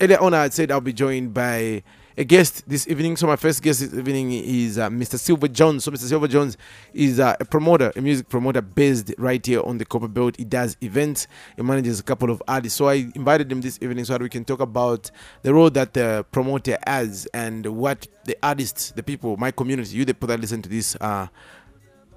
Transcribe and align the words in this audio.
earlier 0.00 0.20
on, 0.20 0.34
I 0.34 0.42
had 0.42 0.52
said 0.52 0.70
I'll 0.70 0.80
be 0.80 0.92
joined 0.92 1.34
by 1.34 1.82
a 2.18 2.24
guest 2.24 2.68
this 2.68 2.88
evening. 2.88 3.16
So 3.16 3.26
my 3.26 3.36
first 3.36 3.62
guest 3.62 3.80
this 3.80 3.92
evening 3.92 4.32
is 4.32 4.78
uh, 4.78 4.88
Mr. 4.88 5.18
Silver 5.18 5.48
Jones. 5.48 5.84
So 5.84 5.90
Mr. 5.90 6.08
Silver 6.08 6.28
Jones 6.28 6.56
is 6.94 7.20
uh, 7.20 7.36
a 7.38 7.44
promoter, 7.44 7.92
a 7.94 8.00
music 8.00 8.28
promoter 8.28 8.62
based 8.62 9.12
right 9.18 9.44
here 9.44 9.62
on 9.62 9.78
the 9.78 9.84
Copper 9.84 10.08
Belt. 10.08 10.36
He 10.36 10.44
does 10.44 10.76
events. 10.82 11.26
He 11.56 11.62
manages 11.62 12.00
a 12.00 12.02
couple 12.02 12.30
of 12.30 12.42
artists. 12.48 12.78
So 12.78 12.88
I 12.88 13.10
invited 13.14 13.52
him 13.52 13.60
this 13.60 13.78
evening 13.82 14.04
so 14.04 14.14
that 14.14 14.22
we 14.22 14.28
can 14.28 14.44
talk 14.44 14.60
about 14.60 15.10
the 15.42 15.52
role 15.52 15.70
that 15.70 15.94
the 15.94 16.24
promoter 16.30 16.78
has 16.86 17.26
and 17.34 17.66
what 17.66 18.06
the 18.24 18.36
artists, 18.42 18.92
the 18.92 19.02
people, 19.02 19.36
my 19.36 19.50
community, 19.50 19.96
you 19.96 20.04
the 20.04 20.14
people 20.14 20.28
that 20.28 20.40
listen 20.40 20.62
to 20.62 20.68
this 20.68 20.96
uh, 21.00 21.26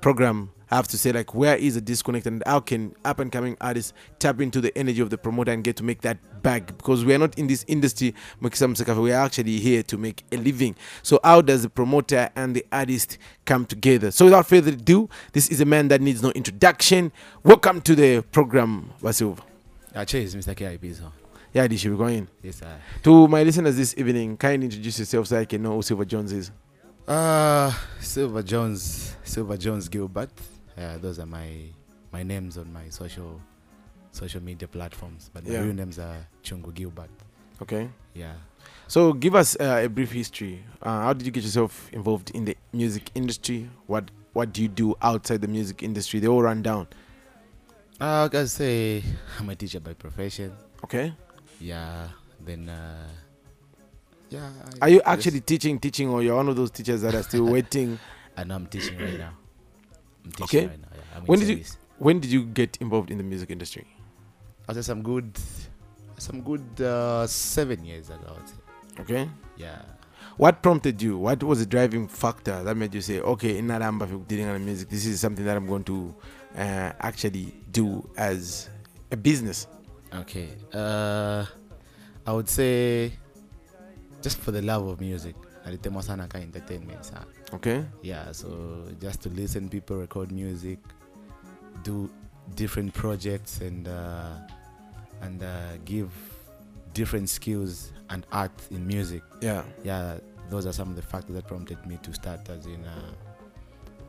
program 0.02 0.52
have 0.68 0.88
to 0.88 0.98
say 0.98 1.12
like 1.12 1.34
where 1.34 1.56
is 1.58 1.76
the 1.76 1.82
disconnect 1.82 2.28
and 2.28 2.44
how 2.46 2.60
can 2.60 2.96
up 3.04 3.20
and 3.20 3.32
coming 3.32 3.58
artists 3.60 3.92
tap 4.20 4.40
into 4.40 4.62
the 4.62 4.76
energy 4.78 5.02
of 5.02 5.10
the 5.10 5.18
promoter 5.18 5.52
and 5.52 5.64
get 5.64 5.76
to 5.76 5.84
make 5.84 6.02
that 6.02 6.18
bag 6.42 6.68
because 6.78 7.04
we 7.06 7.14
are 7.14 7.18
not 7.18 7.38
in 7.38 7.48
this 7.48 7.64
industry 7.68 8.14
we 8.42 9.12
are 9.12 9.26
actually 9.26 9.60
here 9.60 9.84
to 9.84 9.98
make 9.98 10.24
a 10.32 10.38
living 10.38 10.76
so 11.04 11.20
how 11.24 11.42
does 11.42 11.62
the 11.64 11.70
promoter 11.70 12.30
and 12.36 12.56
the 12.56 12.66
artist 12.72 13.18
come 13.46 13.66
together 13.66 14.12
so 14.12 14.26
without 14.26 14.48
further 14.48 14.72
ado 14.72 15.10
this 15.34 15.50
is 15.50 15.62
a 15.62 15.66
man 15.66 15.88
that 15.88 16.02
needs 16.02 16.22
no 16.24 16.32
introduction 16.32 17.12
welcome 17.44 17.82
to 17.82 17.96
the 17.96 18.22
program 18.32 18.92
Basilva 19.02 19.42
Uh, 19.96 20.06
cheers, 20.06 20.36
Mr. 20.36 20.56
KIP. 20.56 20.94
So. 20.96 21.12
yeah 21.54 21.68
this 21.68 21.82
should 21.82 21.92
be 21.92 21.98
going 21.98 22.28
Yes, 22.44 22.62
I. 22.62 22.78
to 23.04 23.28
my 23.28 23.44
listeners 23.44 23.76
this 23.76 23.94
evening 23.98 24.38
kindly 24.38 24.66
introduce 24.66 25.00
yourself 25.00 25.28
so 25.28 25.40
I 25.40 25.46
can 25.46 25.62
know 25.64 25.76
who 25.76 25.82
Silver 25.82 26.06
Jones 26.06 26.32
is 26.32 26.52
Uh, 27.08 27.74
Silver 28.00 28.44
Jones, 28.44 29.16
Silver 29.24 29.58
Jones 29.58 29.90
Gilbert. 29.90 30.30
Uh, 30.78 30.98
those 31.00 31.18
are 31.18 31.26
my 31.26 31.50
my 32.12 32.22
names 32.22 32.56
on 32.58 32.72
my 32.72 32.88
social 32.90 33.42
social 34.12 34.42
media 34.42 34.68
platforms. 34.68 35.30
But 35.34 35.46
my 35.48 35.54
Yeah. 35.54 35.62
real 35.64 35.74
names 35.74 36.00
are 36.00 36.26
Chungu 36.44 36.74
Gilbert. 36.74 37.10
okay 37.62 37.90
Yeah. 38.14 38.34
So, 38.88 39.14
give 39.14 39.36
us 39.36 39.56
uh, 39.60 39.84
a 39.86 39.88
brief 39.90 40.12
history. 40.12 40.64
Uh, 40.82 41.04
how 41.04 41.14
did 41.14 41.26
you 41.26 41.32
get 41.32 41.44
yourself 41.44 41.90
involved 41.94 42.32
in 42.32 42.46
the 42.46 42.58
music 42.74 43.12
industry? 43.16 43.70
What 43.88 44.10
What 44.34 44.54
do 44.54 44.62
you 44.62 44.68
do 44.68 44.96
outside 45.02 45.42
the 45.42 45.48
music 45.48 45.84
industry? 45.84 46.20
They 46.20 46.28
all 46.28 46.42
run 46.42 46.62
down. 46.62 46.88
Uh, 48.02 48.26
I 48.26 48.28
can 48.30 48.48
say 48.48 49.04
I'm 49.40 49.50
a 49.50 49.56
teacher 49.56 49.80
by 49.80 49.94
profession. 49.94 50.54
Okay. 50.84 51.14
Yeah. 51.60 52.10
Then. 52.46 52.70
Uh, 52.70 53.10
yeah. 54.30 54.52
I 54.82 54.86
Are 54.86 54.90
you 54.90 55.02
actually 55.06 55.42
teaching, 55.42 55.80
teaching, 55.80 56.10
or 56.10 56.22
you're 56.24 56.36
one 56.36 56.48
of 56.50 56.56
those 56.56 56.72
teachers 56.72 57.02
that 57.02 57.14
are 57.16 57.24
still 57.24 57.46
waiting? 57.56 58.00
I 58.38 58.44
know 58.44 58.56
I'm 58.56 58.68
teaching 58.68 58.98
right 58.98 59.18
now. 59.20 59.34
I'm 60.26 60.32
teaching 60.32 60.44
Okay. 60.46 60.68
right 60.68 60.82
now. 60.82 60.88
Yeah. 60.96 61.18
I'm 61.18 61.26
When 61.26 61.40
did 61.40 61.50
you- 61.50 61.64
When 61.98 62.20
did 62.22 62.32
you 62.32 62.46
get 62.46 62.78
involved 62.80 63.12
in 63.12 63.18
the 63.18 63.24
music 63.24 63.50
industry? 63.52 63.86
I 64.70 64.74
say 64.74 64.82
some 64.84 65.02
good, 65.02 65.36
some 66.18 66.42
good 66.42 66.80
uh, 66.80 67.26
seven 67.26 67.84
years 67.84 68.10
ago. 68.12 68.22
I 68.28 68.32
would 68.34 68.48
say. 68.48 68.56
Okay. 69.00 69.30
Yeah. 69.58 69.82
What 70.38 70.62
prompted 70.62 71.02
you? 71.02 71.18
What 71.18 71.42
was 71.44 71.58
the 71.60 71.66
driving 71.66 72.08
factor 72.08 72.64
that 72.64 72.78
made 72.78 72.94
you 72.94 73.02
say, 73.02 73.20
"Okay, 73.20 73.58
in 73.58 73.68
Naramba, 73.68 74.06
dealing 74.28 74.48
on 74.48 74.64
music, 74.64 74.88
this 74.90 75.08
is 75.08 75.20
something 75.20 75.44
that 75.44 75.58
I'm 75.58 75.66
going 75.66 75.84
to 75.86 76.16
uh, 76.56 76.92
actually 77.02 77.52
do 77.72 78.08
as 78.16 78.70
a 79.12 79.18
business"? 79.18 79.66
Okay. 80.14 80.50
Uh, 80.72 81.46
I 82.28 82.32
would 82.32 82.48
say 82.48 83.14
just 84.22 84.38
for 84.38 84.52
the 84.52 84.62
love 84.62 84.86
of 84.86 85.02
music. 85.02 85.36
Alitemo 85.66 86.04
sana 86.04 86.28
ka 86.28 86.38
entertainment 86.38 87.04
sana. 87.04 87.26
Okay. 87.54 87.84
Yeah, 88.04 88.32
so 88.32 88.86
just 89.02 89.22
to 89.24 89.30
listen 89.30 89.68
people 89.68 89.98
record 89.98 90.32
music, 90.32 90.78
do 91.84 92.10
different 92.56 92.94
projects 92.94 93.62
and 93.62 93.88
uh, 93.88 94.38
and 95.22 95.44
uh, 95.44 95.78
give 95.86 96.10
different 96.94 97.30
skills 97.30 97.92
and 98.10 98.26
art 98.32 98.52
in 98.72 98.86
music. 98.88 99.22
Yeah. 99.42 99.64
Yeah, 99.84 100.18
those 100.50 100.66
are 100.66 100.74
some 100.74 100.90
of 100.90 100.96
the 100.96 101.02
factors 101.02 101.36
that 101.36 101.48
prompted 101.48 101.86
me 101.86 101.98
to 102.04 102.14
start 102.14 102.48
as 102.50 102.66
in 102.66 102.84
uh, 102.86 103.12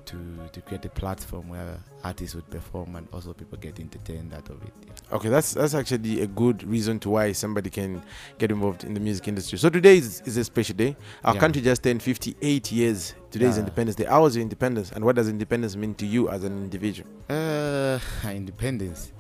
to 0.07 0.17
to 0.53 0.61
create 0.63 0.85
a 0.87 0.89
platform 0.89 1.49
where 1.51 1.79
artists 2.03 2.35
would 2.35 2.49
perform 2.51 2.97
and 2.97 3.07
also 3.13 3.33
people 3.33 3.59
get 3.59 3.79
entertained 3.79 4.33
out 4.33 4.49
of 4.49 4.61
it. 4.63 4.73
Yeah. 4.87 5.17
Okay, 5.17 5.29
that's 5.29 5.53
that's 5.55 5.75
actually 5.75 6.23
a 6.23 6.27
good 6.27 6.65
reason 6.65 6.99
to 7.01 7.11
why 7.11 7.33
somebody 7.33 7.69
can 7.71 8.03
get 8.39 8.51
involved 8.51 8.83
in 8.85 8.95
the 8.95 9.01
music 9.01 9.29
industry. 9.29 9.59
So 9.59 9.69
today 9.69 9.99
is, 9.99 10.23
is 10.25 10.37
a 10.39 10.45
special 10.45 10.75
day. 10.75 10.97
Our 11.25 11.35
Yeah. 11.35 11.41
country 11.41 11.61
just 11.63 11.83
turned 11.83 12.03
58 12.03 12.73
years. 12.73 13.15
Today 13.31 13.47
is 13.47 13.59
Independence 13.59 13.95
Day. 13.97 14.05
How 14.07 14.23
was 14.23 14.35
your 14.35 14.43
independence, 14.43 14.91
and 14.91 15.05
what 15.05 15.15
does 15.15 15.29
independence 15.29 15.77
mean 15.77 15.95
to 15.97 16.07
you 16.07 16.29
as 16.31 16.43
an 16.43 16.57
individual? 16.57 17.09
Uh, 17.29 17.99
independence. 18.25 19.13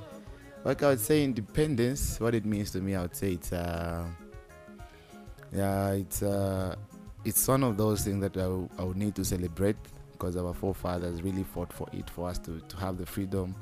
Like 0.65 0.83
I 0.83 0.89
would 0.91 1.01
say, 1.01 1.25
independence. 1.25 2.21
What 2.21 2.35
it 2.35 2.45
means 2.45 2.71
to 2.73 2.81
me, 2.81 2.95
I 2.95 3.03
would 3.03 3.17
say 3.17 3.33
it's 3.33 3.53
uh, 3.53 4.05
yeah, 5.53 5.91
it's 5.93 6.23
uh, 6.23 6.77
it's 7.25 7.47
one 7.49 7.63
of 7.63 7.77
those 7.77 8.05
things 8.05 8.21
that 8.21 8.37
I, 8.37 8.43
w- 8.43 8.69
I 8.79 8.85
would 8.85 8.97
need 8.97 9.15
to 9.17 9.25
celebrate 9.25 9.77
because 10.13 10.37
our 10.37 10.53
forefathers 10.53 11.23
really 11.23 11.45
fought 11.45 11.73
for 11.73 11.89
it 11.93 12.09
for 12.11 12.29
us 12.29 12.39
to, 12.41 12.61
to 12.61 12.77
have 12.77 12.99
the 12.99 13.07
freedom 13.07 13.55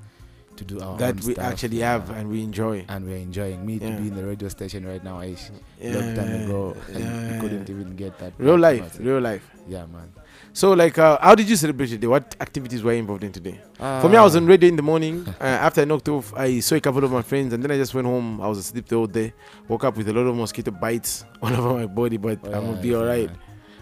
to 0.59 0.65
do 0.65 0.81
our 0.81 0.97
that 0.99 1.15
we 1.25 1.33
stuff, 1.35 1.45
actually 1.45 1.79
yeah. 1.79 1.93
have 1.93 2.11
and 2.11 2.29
we 2.29 2.43
enjoy. 2.43 2.85
and 2.89 3.05
we're 3.07 3.17
enjoying. 3.17 3.65
Me 3.65 3.75
Yeah. 3.81 3.91
to 3.97 4.03
be 4.03 4.09
in 4.09 4.15
the 4.17 4.25
radio 4.27 4.49
station 4.49 4.87
right 4.87 5.03
now, 5.03 5.19
I 5.21 5.37
Yeah, 5.81 5.95
long 5.97 6.15
time 6.15 6.33
ago, 6.45 6.77
and 6.93 6.99
yeah. 7.05 7.33
we 7.33 7.41
couldn't 7.41 7.71
even 7.71 7.97
get 7.97 8.19
that. 8.19 8.33
Real 8.39 8.59
life, 8.59 8.99
real 9.01 9.21
life. 9.21 9.45
Yeah, 9.69 9.87
man. 9.87 10.13
So, 10.53 10.73
like, 10.73 10.99
uh, 10.99 11.19
how 11.21 11.35
did 11.35 11.49
you 11.49 11.57
celebrate 11.57 11.89
today? 11.89 12.07
What 12.07 12.35
activities 12.41 12.83
were 12.83 12.93
you 12.93 12.99
involved 13.01 13.23
in 13.23 13.33
today? 13.33 13.61
For 13.77 14.09
me, 14.09 14.17
I 14.17 14.23
was 14.25 14.35
Ah. 14.35 14.39
on 14.41 14.47
radio 14.47 14.69
in 14.69 14.77
the 14.77 14.83
morning. 14.83 15.25
Uh, 15.41 15.45
after 15.45 15.83
I 15.83 15.85
knocked 15.85 16.09
off, 16.09 16.33
I 16.37 16.59
saw 16.61 16.75
a 16.75 16.81
couple 16.81 17.05
of 17.05 17.13
my 17.13 17.23
friends, 17.23 17.53
and 17.53 17.63
then 17.63 17.71
I 17.71 17.77
just 17.77 17.95
went 17.95 18.07
home. 18.07 18.41
I 18.41 18.49
was 18.49 18.59
asleep 18.59 18.87
the 18.89 18.97
whole 18.97 19.07
day. 19.07 19.33
Woke 19.69 19.85
up 19.85 19.97
with 19.97 20.09
a 20.09 20.13
lot 20.13 20.27
of 20.27 20.35
mosquito 20.35 20.71
bites 20.73 21.25
all 21.43 21.53
over 21.55 21.75
my 21.75 21.87
body, 21.87 22.17
but 22.17 22.39
Oh, 22.45 22.53
I'm 22.53 22.65
gonna 22.67 22.83
be 22.83 22.95
alright. 22.97 23.31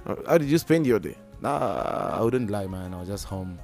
Uh, 0.07 0.17
How 0.27 0.37
did 0.39 0.49
you 0.51 0.59
spend 0.59 0.87
your 0.87 0.99
day? 0.99 1.17
Nah, 1.41 2.19
I 2.19 2.21
wouldn't 2.23 2.51
lie, 2.51 2.67
man. 2.67 2.93
I 2.95 2.99
was 3.01 3.09
just 3.09 3.25
home. 3.25 3.59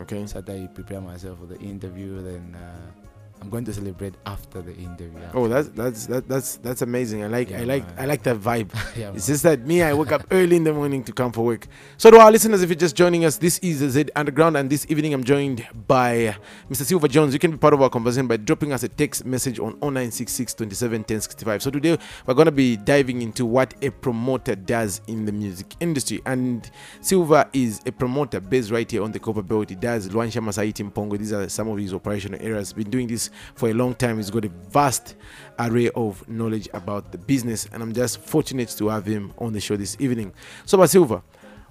Okay. 0.00 0.26
Saturday, 0.26 0.68
prepare 0.72 1.00
myself 1.00 1.38
for 1.40 1.46
the 1.46 1.58
interview. 1.58 2.22
Then 2.22 2.56
uh, 2.56 2.99
I'm 3.42 3.48
going 3.48 3.64
to 3.64 3.72
celebrate 3.72 4.14
after 4.26 4.60
the 4.60 4.74
interview. 4.74 5.18
Oh, 5.32 5.48
that's 5.48 5.68
that's 5.68 6.06
that, 6.06 6.28
that's 6.28 6.56
that's 6.56 6.82
amazing. 6.82 7.24
I 7.24 7.28
like 7.28 7.50
I 7.52 7.60
like 7.64 7.84
man. 7.86 7.94
I 7.98 8.04
like 8.06 8.22
that 8.24 8.36
vibe. 8.36 8.70
yeah, 8.96 9.12
It's 9.14 9.26
man. 9.28 9.34
just 9.34 9.42
that 9.44 9.66
me, 9.66 9.82
I 9.82 9.94
wake 9.94 10.12
up 10.12 10.26
early 10.30 10.56
in 10.56 10.64
the 10.64 10.72
morning 10.74 11.02
to 11.04 11.12
come 11.12 11.32
for 11.32 11.44
work. 11.44 11.66
So, 11.96 12.10
to 12.10 12.18
our 12.18 12.30
listeners, 12.30 12.62
if 12.62 12.68
you're 12.68 12.76
just 12.76 12.96
joining 12.96 13.24
us, 13.24 13.38
this 13.38 13.58
is 13.60 13.78
Z 13.78 14.06
Underground, 14.14 14.56
and 14.56 14.68
this 14.68 14.84
evening 14.90 15.14
I'm 15.14 15.24
joined 15.24 15.66
by 15.86 16.36
Mr. 16.70 16.82
Silver 16.84 17.08
Jones. 17.08 17.32
You 17.32 17.38
can 17.38 17.50
be 17.52 17.56
part 17.56 17.72
of 17.74 17.80
our 17.80 17.88
conversation 17.88 18.26
by 18.26 18.36
dropping 18.36 18.72
us 18.72 18.82
a 18.82 18.88
text 18.88 19.24
message 19.24 19.58
on 19.58 19.72
0966 19.80 20.54
27 20.54 21.00
1065. 21.00 21.62
So, 21.62 21.70
today 21.70 21.98
we're 22.26 22.34
going 22.34 22.46
to 22.46 22.52
be 22.52 22.76
diving 22.76 23.22
into 23.22 23.46
what 23.46 23.72
a 23.82 23.90
promoter 23.90 24.54
does 24.54 25.00
in 25.06 25.24
the 25.24 25.32
music 25.32 25.74
industry. 25.80 26.20
And 26.26 26.70
Silver 27.00 27.48
is 27.52 27.80
a 27.86 27.92
promoter 27.92 28.40
based 28.40 28.70
right 28.70 28.90
here 28.90 29.02
on 29.02 29.12
the 29.12 29.18
Copper 29.18 29.42
Belt. 29.42 29.70
He 29.70 29.76
does 29.76 30.08
Luanshya 30.08 30.42
Masaiti 30.42 30.90
Mpongwe. 30.90 31.18
These 31.18 31.32
are 31.32 31.48
some 31.48 31.68
of 31.68 31.78
his 31.78 31.94
operational 31.94 32.38
areas. 32.42 32.72
Been 32.72 32.90
doing 32.90 33.06
this 33.06 33.29
for 33.54 33.68
a 33.68 33.72
long 33.72 33.94
time. 33.94 34.16
He's 34.16 34.30
got 34.30 34.44
a 34.44 34.48
vast 34.70 35.16
array 35.58 35.90
of 35.90 36.26
knowledge 36.28 36.68
about 36.72 37.12
the 37.12 37.18
business, 37.18 37.68
and 37.72 37.82
I'm 37.82 37.92
just 37.92 38.20
fortunate 38.20 38.68
to 38.78 38.88
have 38.88 39.06
him 39.06 39.32
on 39.38 39.52
the 39.52 39.60
show 39.60 39.76
this 39.76 39.96
evening. 40.00 40.32
So, 40.64 40.78
Basilva, 40.78 41.22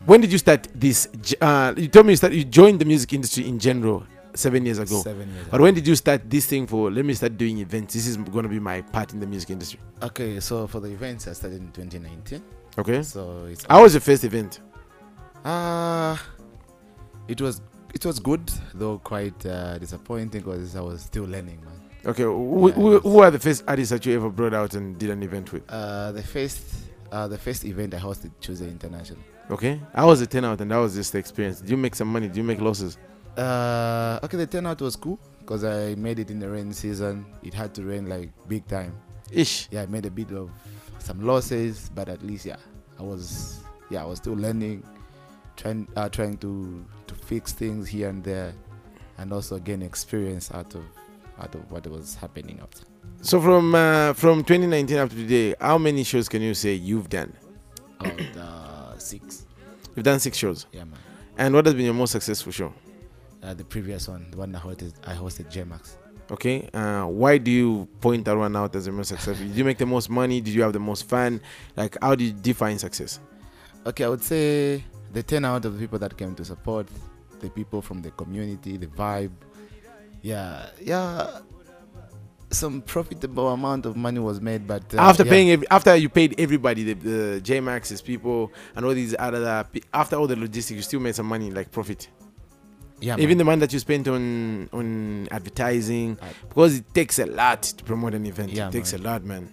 when 0.05 0.21
did 0.21 0.31
you 0.31 0.37
start 0.37 0.67
this? 0.73 1.07
Uh, 1.41 1.73
you 1.75 1.87
told 1.87 2.05
me 2.05 2.13
you, 2.13 2.17
start, 2.17 2.33
you 2.33 2.43
joined 2.43 2.79
the 2.79 2.85
music 2.85 3.13
industry 3.13 3.47
in 3.47 3.59
general 3.59 4.03
seven 4.33 4.65
years 4.65 4.79
ago. 4.79 5.01
Seven 5.01 5.27
years. 5.33 5.47
But 5.49 5.59
when 5.61 5.73
did 5.73 5.87
you 5.87 5.95
start 5.95 6.29
this 6.29 6.45
thing 6.45 6.67
for? 6.67 6.89
Let 6.91 7.03
me 7.03 7.13
start 7.13 7.37
doing 7.37 7.57
events. 7.59 7.93
This 7.95 8.07
is 8.07 8.15
going 8.17 8.43
to 8.43 8.49
be 8.49 8.59
my 8.59 8.81
part 8.81 9.13
in 9.13 9.19
the 9.19 9.27
music 9.27 9.49
industry. 9.49 9.79
Okay, 10.01 10.39
so 10.39 10.67
for 10.67 10.79
the 10.79 10.89
events, 10.89 11.27
I 11.27 11.33
started 11.33 11.61
in 11.61 11.71
2019. 11.71 12.41
Okay. 12.77 13.03
So 13.03 13.45
it's 13.49 13.65
How 13.69 13.81
was 13.83 13.93
your 13.93 14.01
first 14.01 14.23
event? 14.23 14.61
uh 15.45 16.17
it 17.27 17.39
was 17.41 17.61
it 17.93 18.05
was 18.05 18.19
good 18.19 18.51
though 18.73 18.99
quite 18.99 19.45
uh, 19.45 19.77
disappointing 19.77 20.41
because 20.41 20.75
I 20.75 20.81
was 20.81 21.01
still 21.01 21.25
learning, 21.25 21.59
man. 21.63 21.73
Okay. 22.05 22.23
Who, 22.23 22.67
Yeah, 22.69 22.73
who, 22.75 22.99
who 22.99 23.19
are 23.19 23.31
the 23.31 23.39
first 23.39 23.63
artists 23.67 23.91
that 23.91 24.05
you 24.05 24.15
ever 24.15 24.29
brought 24.29 24.53
out 24.53 24.73
and 24.73 24.97
did 24.97 25.09
an 25.09 25.21
event 25.23 25.51
with? 25.51 25.63
Uh, 25.69 26.11
the 26.11 26.23
first 26.23 26.63
uh, 27.11 27.27
the 27.27 27.37
first 27.37 27.65
event 27.65 27.93
I 27.93 27.99
hosted 27.99 28.31
Tuesday 28.39 28.67
International. 28.67 29.19
Okay. 29.51 29.79
I 29.93 30.05
was 30.05 30.19
the 30.19 30.27
turnout 30.27 30.61
and 30.61 30.71
that 30.71 30.77
was 30.77 30.95
just 30.95 31.11
the 31.11 31.17
experience? 31.17 31.59
Did 31.61 31.71
you 31.71 31.77
make 31.77 31.95
some 31.95 32.07
money? 32.07 32.27
Did 32.27 32.37
you 32.37 32.43
make 32.43 32.61
losses? 32.61 32.97
Uh, 33.35 34.19
okay, 34.23 34.37
the 34.37 34.47
turnout 34.47 34.81
was 34.81 34.95
cool 34.95 35.19
because 35.39 35.63
I 35.63 35.95
made 35.95 36.19
it 36.19 36.29
in 36.29 36.39
the 36.39 36.49
rain 36.49 36.71
season. 36.73 37.25
It 37.41 37.53
had 37.53 37.73
to 37.75 37.83
rain 37.83 38.07
like 38.07 38.29
big 38.47 38.67
time. 38.67 38.93
Ish. 39.31 39.69
Yeah, 39.71 39.83
I 39.83 39.85
made 39.87 40.05
a 40.05 40.11
bit 40.11 40.31
of 40.31 40.51
some 40.99 41.21
losses, 41.25 41.89
but 41.93 42.09
at 42.09 42.21
least 42.23 42.45
yeah, 42.45 42.57
I 42.99 43.03
was 43.03 43.59
yeah 43.89 44.03
I 44.03 44.05
was 44.05 44.17
still 44.17 44.33
learning, 44.33 44.83
trying 45.55 45.87
uh, 45.95 46.09
trying 46.09 46.37
to 46.37 46.85
fix 47.29 47.53
things 47.53 47.87
here 47.87 48.09
and 48.09 48.23
there, 48.23 48.53
and 49.19 49.31
also 49.31 49.59
gain 49.59 49.83
experience 49.83 50.51
out 50.51 50.73
of 50.73 50.83
out 51.39 51.53
of 51.53 51.71
what 51.71 51.85
was 51.87 52.15
happening 52.15 52.59
out. 52.59 52.73
So 53.21 53.39
from 53.39 53.75
uh, 53.75 54.13
from 54.13 54.43
2019 54.43 54.97
up 54.97 55.09
to 55.09 55.15
today, 55.15 55.55
how 55.61 55.77
many 55.77 56.03
shows 56.03 56.27
can 56.27 56.41
you 56.41 56.55
say 56.55 56.73
you've 56.73 57.07
done? 57.09 57.31
Uh, 58.01 58.97
six. 58.97 59.45
You've 59.95 60.05
done 60.05 60.19
six 60.19 60.37
shows. 60.37 60.65
Yeah, 60.71 60.85
man. 60.85 60.99
And 61.37 61.53
what 61.53 61.65
has 61.67 61.75
been 61.75 61.85
your 61.85 61.93
most 61.93 62.11
successful 62.11 62.51
show? 62.51 62.73
Uh, 63.43 63.53
the 63.53 63.63
previous 63.63 64.07
one, 64.07 64.25
the 64.31 64.37
one 64.37 64.55
I 64.55 64.59
hosted, 64.59 64.93
I 65.05 65.13
hosted 65.13 65.51
Jemax. 65.51 65.95
Okay, 66.31 66.69
uh, 66.73 67.05
why 67.05 67.37
do 67.37 67.51
you 67.51 67.87
point 68.01 68.25
that 68.25 68.37
one 68.37 68.55
out 68.55 68.75
as 68.75 68.85
the 68.85 68.91
most 68.91 69.09
successful? 69.09 69.47
Did 69.47 69.55
you 69.55 69.65
make 69.65 69.77
the 69.77 69.85
most 69.85 70.09
money? 70.09 70.41
Did 70.41 70.53
you 70.53 70.61
have 70.63 70.73
the 70.73 70.79
most 70.79 71.07
fun? 71.07 71.41
Like, 71.75 71.97
how 72.01 72.15
do 72.15 72.23
you 72.23 72.31
define 72.33 72.77
success? 72.79 73.19
Okay, 73.85 74.03
I 74.03 74.09
would 74.09 74.21
say 74.23 74.83
the 75.13 75.23
turnout 75.23 75.65
of 75.65 75.73
the 75.73 75.79
people 75.79 75.99
that 75.99 76.17
came 76.17 76.35
to 76.35 76.45
support, 76.45 76.87
the 77.39 77.49
people 77.49 77.81
from 77.81 78.01
the 78.01 78.11
community, 78.11 78.77
the 78.77 78.87
vibe. 78.87 79.31
Yeah, 80.21 80.69
yeah. 80.81 81.39
Some 82.51 82.81
profitable 82.81 83.49
amount 83.49 83.85
of 83.85 83.95
money 83.95 84.19
was 84.19 84.41
made, 84.41 84.67
but 84.67 84.83
uh, 84.95 85.01
after 85.01 85.23
yeah. 85.23 85.29
paying, 85.29 85.63
after 85.69 85.95
you 85.95 86.09
paid 86.09 86.39
everybody, 86.39 86.83
the, 86.83 86.93
the 86.93 87.41
Jemax's 87.41 88.01
people 88.01 88.51
and 88.75 88.83
all 88.85 88.93
these 88.93 89.15
other, 89.19 89.65
after 89.93 90.15
all 90.15 90.25
the 90.25 90.35
logistics, 90.35 90.75
you 90.75 90.81
still 90.81 90.99
made 90.99 91.13
some 91.15 91.27
money, 91.27 91.51
like 91.51 91.71
profit. 91.71 92.09
yeah, 92.99 93.13
Even 93.17 93.29
man. 93.29 93.37
the 93.37 93.43
money 93.45 93.59
that 93.59 93.71
you 93.71 93.77
spent 93.79 94.07
on 94.07 94.67
on 94.73 95.27
advertising, 95.29 96.17
Ad- 96.21 96.35
because 96.49 96.77
it 96.77 96.91
takes 96.93 97.19
a 97.19 97.27
lot 97.27 97.61
to 97.61 97.83
promote 97.83 98.15
an 98.15 98.25
event. 98.25 98.49
Yeah, 98.51 98.67
it 98.69 98.71
takes 98.71 98.93
man. 98.93 99.01
a 99.01 99.03
lot, 99.05 99.23
man. 99.23 99.49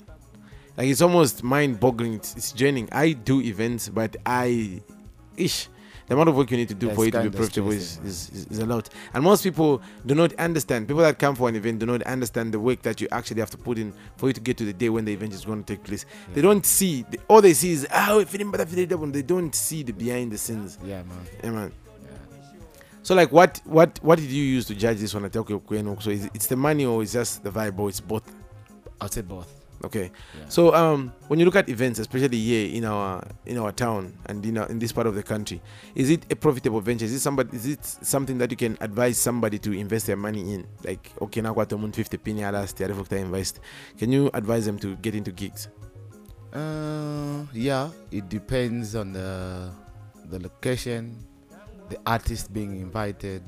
Like 0.79 0.89
it's 0.89 1.03
almost 1.03 1.43
mind-boggling. 1.45 2.15
It's, 2.15 2.35
it's 2.35 2.53
draining. 2.53 2.89
I 2.93 3.13
do 3.13 3.41
events, 3.43 3.89
but 3.91 4.17
I, 4.25 4.81
ish, 5.37 5.69
the 6.07 6.15
amount 6.15 6.29
of 6.29 6.37
work 6.37 6.51
you 6.51 6.57
need 6.57 6.69
to 6.69 6.75
do 6.75 6.87
That's 6.87 6.97
for 6.97 7.07
it 7.07 7.11
to 7.13 7.23
be 7.23 7.31
profitable 7.31 7.73
is, 7.73 7.99
is, 8.05 8.31
is, 8.31 8.47
is 8.47 8.59
a 8.61 8.67
lot. 8.67 8.89
And 9.13 9.25
most 9.25 9.43
people 9.43 9.83
do 10.05 10.15
not 10.15 10.33
understand. 10.35 10.87
People 10.87 11.03
that 11.03 11.19
come 11.19 11.35
for 11.35 11.49
an 11.49 11.57
event 11.57 11.81
do 11.81 11.87
not 11.87 12.03
understand 12.03 12.55
the 12.55 12.61
work 12.61 12.83
that 12.83 13.01
you 13.01 13.09
actually 13.11 13.41
have 13.41 13.51
to 13.51 13.59
put 13.59 13.79
in 13.79 13.93
for 14.17 14.29
you 14.29 14.33
to 14.33 14.41
get 14.41 14.57
to 14.59 14.65
the 14.65 14.73
day 14.73 14.89
when 14.89 15.05
the 15.05 15.13
event 15.13 15.33
is 15.33 15.45
going 15.45 15.65
to 15.65 15.75
take 15.75 15.83
place. 15.85 16.07
They 16.33 16.43
don't 16.43 16.65
see. 16.65 17.05
The, 17.11 17.19
all 17.29 17.41
they 17.41 17.55
see 17.55 17.73
is 17.73 17.89
ah, 17.91 18.15
we're 18.17 18.25
feeling 18.25 18.51
better, 18.51 18.67
feeling 18.67 18.87
better. 18.87 19.07
They 19.07 19.23
don't 19.23 19.55
see 19.55 19.83
the 19.83 19.93
behind 19.93 20.31
the 20.31 20.39
scenes. 20.39 20.79
Yeah, 20.85 21.03
man. 21.03 21.27
Yeah, 21.43 21.51
man. 21.51 21.73
Yeah. 22.03 22.17
So 23.03 23.15
like 23.15 23.33
what 23.33 23.61
what 23.65 23.99
what 24.03 24.19
did 24.19 24.31
you 24.31 24.45
use 24.45 24.67
to 24.67 24.75
judge 24.75 24.99
this 24.99 25.13
one 25.13 25.25
at 25.25 25.37
okay, 25.37 25.83
no, 25.83 25.99
so 25.99 26.11
is 26.11 26.27
it, 26.27 26.31
it's 26.35 26.47
the 26.47 26.57
money 26.57 26.85
or 26.85 27.03
it's 27.03 27.13
just 27.15 27.43
the 27.43 27.51
vibe 27.51 27.79
or 27.79 27.89
it's 27.89 28.01
both? 28.01 28.33
I'll 29.01 29.09
say 29.09 29.23
both. 29.23 29.56
Okay. 29.85 30.11
Yeah. 30.39 30.49
So 30.49 30.75
um 30.75 31.13
when 31.29 31.39
you 31.39 31.45
look 31.45 31.57
at 31.57 31.69
events, 31.69 31.99
especially 31.99 32.39
here 32.39 32.75
in 32.75 32.85
our 32.85 33.23
in 33.45 33.59
our 33.59 33.73
town 33.73 34.17
and 34.27 34.45
in 34.45 34.59
our, 34.59 34.67
in 34.69 34.79
this 34.79 34.93
part 34.93 35.07
of 35.07 35.15
the 35.15 35.23
country, 35.23 35.61
is 35.95 36.11
it 36.11 36.25
a 36.31 36.37
profitable 36.37 36.81
venture? 36.81 37.05
Is 37.05 37.13
it 37.13 37.21
somebody 37.21 37.57
is 37.57 37.67
it 37.67 37.85
something 37.85 38.39
that 38.39 38.51
you 38.51 38.57
can 38.57 38.77
advise 38.81 39.19
somebody 39.19 39.59
to 39.61 39.73
invest 39.73 40.07
their 40.07 40.17
money 40.17 40.55
in? 40.55 40.67
Like 40.85 41.13
okay 41.21 41.41
now 41.41 41.53
what 41.53 41.71
50 41.71 42.17
penny 42.19 42.43
last 42.43 42.81
year 42.81 42.91
invest. 42.91 43.61
Can 43.99 44.13
you 44.13 44.31
advise 44.33 44.67
them 44.67 44.79
to 44.79 44.97
get 44.97 45.15
into 45.15 45.33
gigs? 45.33 45.69
Uh, 46.53 47.45
yeah, 47.53 47.91
it 48.11 48.29
depends 48.29 48.95
on 48.95 49.13
the 49.13 49.71
the 50.31 50.39
location, 50.41 51.17
the 51.91 51.99
artist 52.07 52.53
being 52.53 52.81
invited, 52.81 53.43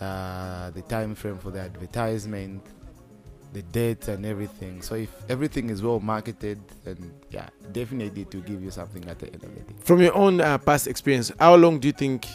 uh, 0.00 0.70
the 0.70 0.82
time 0.82 1.14
frame 1.14 1.38
for 1.38 1.50
the 1.50 1.60
advertisement, 1.60 2.62
the 3.52 3.62
dates 3.62 4.08
and 4.08 4.24
everything. 4.24 4.82
So 4.82 4.94
if 4.94 5.10
everything 5.28 5.70
is 5.70 5.82
well 5.82 6.00
marketed, 6.00 6.60
then 6.84 7.12
yeah, 7.30 7.48
definitely 7.72 8.24
to 8.26 8.38
give 8.38 8.62
you 8.62 8.70
something 8.70 9.04
at 9.08 9.18
the 9.18 9.26
end 9.26 9.42
of 9.42 9.54
the 9.54 9.60
day. 9.60 9.74
From 9.80 10.00
your 10.02 10.14
own 10.14 10.40
uh, 10.40 10.58
past 10.58 10.86
experience, 10.86 11.32
how 11.38 11.54
long 11.56 11.80
do 11.80 11.88
you 11.88 11.92
think 11.92 12.26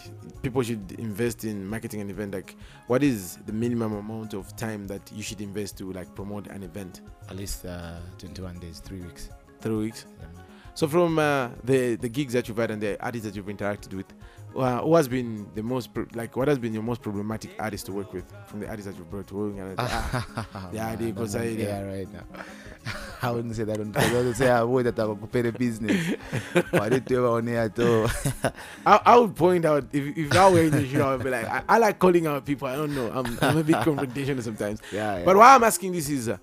people 0.41 0.61
should 0.61 0.91
invest 0.99 1.43
in 1.45 1.67
marketing 1.67 2.01
an 2.01 2.09
event? 2.09 2.33
Like, 2.33 2.55
what 2.87 3.03
is 3.03 3.37
the 3.45 3.53
minimum 3.53 3.93
amount 3.93 4.33
of 4.33 4.55
time 4.55 4.87
that 4.87 5.11
you 5.13 5.23
should 5.23 5.41
invest 5.41 5.77
to 5.79 5.91
like 5.91 6.13
promote 6.15 6.47
an 6.47 6.63
event? 6.63 7.01
At 7.29 7.37
least 7.37 7.65
uh, 7.65 7.99
21 8.17 8.59
days, 8.59 8.79
three 8.79 9.01
weeks. 9.01 9.29
Three 9.61 9.75
weeks. 9.75 10.05
Yeah. 10.19 10.27
So, 10.75 10.87
from 10.87 11.17
uh, 11.19 11.49
the 11.63 11.95
the 11.95 12.09
gigs 12.09 12.33
that 12.33 12.47
you've 12.49 12.57
had 12.57 12.69
and 12.69 12.81
the 12.81 13.01
artists 13.01 13.25
that 13.25 13.35
you've 13.35 13.45
interacted 13.45 13.93
with, 13.93 14.07
uh, 14.55 14.81
who 14.81 14.95
has 14.95 15.07
been 15.07 15.47
the 15.55 15.63
most 15.63 15.93
pro- 15.93 16.05
like 16.13 16.35
what 16.35 16.47
has 16.47 16.57
been 16.57 16.73
your 16.73 16.83
most 16.83 17.01
problematic 17.01 17.51
artist 17.59 17.85
to 17.87 17.91
work 17.91 18.13
with 18.13 18.25
from 18.47 18.61
the 18.61 18.67
artists 18.69 18.89
that 18.89 18.97
you've 18.97 19.09
brought 19.09 19.27
to 19.27 19.35
work? 19.35 19.53
And, 19.57 19.75
ah, 19.77 20.69
Yeah, 20.73 20.95
they 20.95 21.13
say 21.27 21.53
it, 21.53 21.85
right 21.85 22.13
now. 22.13 22.23
I 23.21 23.31
wouldn't 23.31 23.55
say 23.55 23.63
that 23.63 23.79
on 23.79 23.93
I 23.95 24.13
would 24.13 24.35
say 24.35 24.49
I 24.49 24.63
would 24.63 24.85
that 24.85 24.99
I 24.99 25.05
would 25.05 25.31
pay 25.31 25.41
the 25.41 25.51
business. 25.51 26.15
but 26.53 26.81
I 26.81 26.89
didn't 26.89 27.17
on 27.25 27.47
air 27.47 27.63
at 27.63 27.79
all. 27.79 28.07
I, 28.85 29.01
I 29.05 29.17
would 29.17 29.35
point 29.35 29.65
out 29.65 29.85
if, 29.91 30.17
if 30.17 30.33
I 30.33 30.49
were 30.49 30.61
in 30.61 30.71
the 30.71 30.87
show, 30.87 31.13
I'd 31.13 31.23
be 31.23 31.29
like, 31.29 31.47
I, 31.47 31.63
I 31.67 31.77
like 31.79 31.97
calling 31.97 32.27
out 32.27 32.45
people. 32.45 32.67
I 32.67 32.75
don't 32.75 32.93
know. 32.93 33.11
I'm, 33.11 33.37
I'm 33.41 33.57
a 33.57 33.63
bit 33.63 33.75
confrontational 33.77 34.43
sometimes. 34.43 34.81
yeah, 34.91 35.23
But 35.25 35.37
why 35.37 35.55
I'm 35.55 35.63
asking 35.63 35.93
this 35.93 36.09
is, 36.09 36.29
uh, 36.29 36.37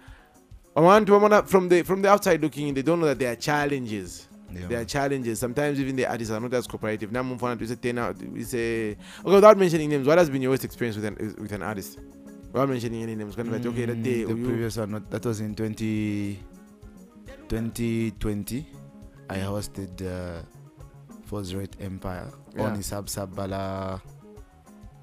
I 0.75 0.81
want 0.81 1.07
to, 1.07 1.17
I 1.17 1.43
from 1.43 1.69
the 1.69 1.83
from 1.83 2.03
the 2.03 2.09
outside 2.09 2.41
looking 2.41 2.69
in, 2.69 2.75
they 2.75 2.83
don't 2.83 2.99
know 3.01 3.07
that 3.07 3.19
there 3.19 3.33
are 3.33 3.37
challenges. 3.37 4.27
Yeah, 4.55 4.67
There 4.69 4.81
are 4.81 4.85
challenges. 4.85 5.39
Sometimes 5.39 5.81
even 5.81 5.97
the 5.97 6.07
artists 6.07 6.33
are 6.33 6.41
not 6.41 6.53
as 6.55 6.67
cooperative. 6.67 7.11
Now, 7.13 7.23
move 7.23 7.43
on 7.45 7.59
to 7.59 7.67
say 7.67 7.75
ten 7.77 7.99
out. 7.99 8.17
We 8.19 8.43
say 8.45 8.97
okay 9.25 9.35
without 9.35 9.57
mentioning 9.57 9.89
names. 9.89 10.07
What 10.07 10.19
has 10.19 10.29
been 10.31 10.43
your 10.43 10.51
worst 10.53 10.65
experience 10.65 10.97
with 10.97 11.05
an 11.07 11.17
with 11.41 11.53
an 11.53 11.63
artist? 11.63 11.99
Without 12.53 12.69
mentioning 12.69 13.03
any 13.03 13.15
names, 13.15 13.35
kind 13.35 13.49
of 13.49 13.55
like 13.55 13.67
okay 13.67 13.87
that 13.87 14.03
day. 14.03 14.25
Mm, 14.25 14.29
the 14.29 14.35
you- 14.37 14.47
previous 14.47 14.77
one 14.77 14.91
not- 14.91 15.11
that 15.11 15.25
was 15.25 15.41
in 15.41 15.55
20, 15.55 16.39
2020 17.49 18.67
I 19.31 19.37
hosted 19.39 20.03
uh, 20.03 20.43
408 21.27 21.77
Empire 21.81 22.29
Yeah. 22.55 22.65
on 22.65 22.77
Isab 22.79 23.07
Sabala 23.09 24.01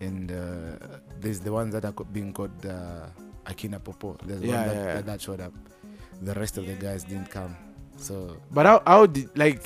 and 0.01 0.31
uh, 0.31 0.99
there's 1.19 1.39
the 1.39 1.51
ones 1.51 1.73
that 1.73 1.85
are 1.85 1.91
co- 1.91 2.03
being 2.05 2.31
called 2.33 2.63
uh, 2.65 3.07
Akina 3.45 3.83
Popo 3.83 4.15
there's 4.25 4.41
Yeah, 4.41 4.57
one 4.57 4.67
that, 4.67 4.75
yeah, 4.75 4.85
yeah. 4.85 4.93
that, 4.95 5.05
that 5.07 5.21
showed 5.21 5.41
up 5.41 5.53
the 6.21 6.33
rest 6.35 6.57
of 6.57 6.67
the 6.67 6.73
guys 6.73 7.03
didn't 7.03 7.29
come 7.31 7.55
so 7.99 8.37
But 8.51 8.65
how 8.65 8.81
how 8.85 9.05
did 9.05 9.37
like 9.37 9.61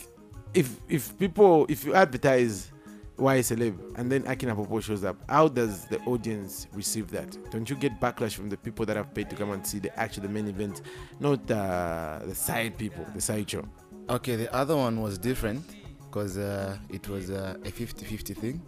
if 0.53 0.79
if 0.89 1.17
people 1.17 1.65
if 1.69 1.85
you 1.85 1.93
advertise 1.93 2.71
Y 3.17 3.39
Celeb 3.39 3.75
and 3.97 4.11
then 4.11 4.23
Akina 4.23 4.55
Popo 4.55 4.79
shows 4.79 5.03
up, 5.03 5.17
how 5.29 5.47
does 5.47 5.85
the 5.85 5.99
audience 6.01 6.67
receive 6.73 7.11
that? 7.11 7.37
Don't 7.51 7.69
you 7.69 7.75
get 7.75 7.99
backlash 7.99 8.33
from 8.33 8.49
the 8.49 8.57
people 8.57 8.85
that 8.87 8.97
have 8.97 9.13
paid 9.13 9.29
to 9.29 9.35
come 9.35 9.51
and 9.51 9.65
see 9.65 9.79
the 9.79 9.97
actual 9.99 10.23
the 10.23 10.29
main 10.29 10.47
event, 10.47 10.81
not 11.19 11.39
uh, 11.51 12.19
the 12.25 12.33
side 12.33 12.77
people, 12.77 13.05
the 13.13 13.21
side 13.21 13.49
show? 13.49 13.63
Okay, 14.09 14.35
the 14.35 14.53
other 14.53 14.75
one 14.75 14.99
was 14.99 15.17
different 15.17 15.63
because 16.05 16.37
uh, 16.37 16.77
it 16.89 17.07
was 17.07 17.29
uh, 17.29 17.55
a 17.63 17.69
50 17.71 18.05
50 18.05 18.33
thing. 18.33 18.61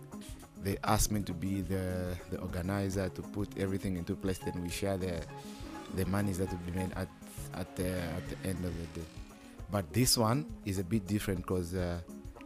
They 0.61 0.77
asked 0.83 1.11
me 1.11 1.21
to 1.21 1.33
be 1.33 1.61
the, 1.61 2.15
the 2.31 2.39
organizer 2.39 3.09
to 3.09 3.21
put 3.21 3.49
everything 3.57 3.97
into 3.97 4.15
place, 4.15 4.39
then 4.39 4.61
we 4.63 4.69
share 4.69 4.97
the, 4.97 5.21
the 5.95 6.05
monies 6.05 6.37
that 6.39 6.49
will 6.49 6.71
be 6.71 6.71
made 6.71 6.91
at, 6.95 7.07
at, 7.53 7.75
the, 7.75 7.89
at 7.89 8.29
the 8.29 8.49
end 8.49 8.63
of 8.65 8.73
the 8.79 8.99
day. 8.99 9.05
But 9.71 9.91
this 9.93 10.17
one 10.17 10.45
is 10.65 10.79
a 10.79 10.83
bit 10.83 11.07
different 11.07 11.41
because 11.41 11.73
uh, 11.73 11.99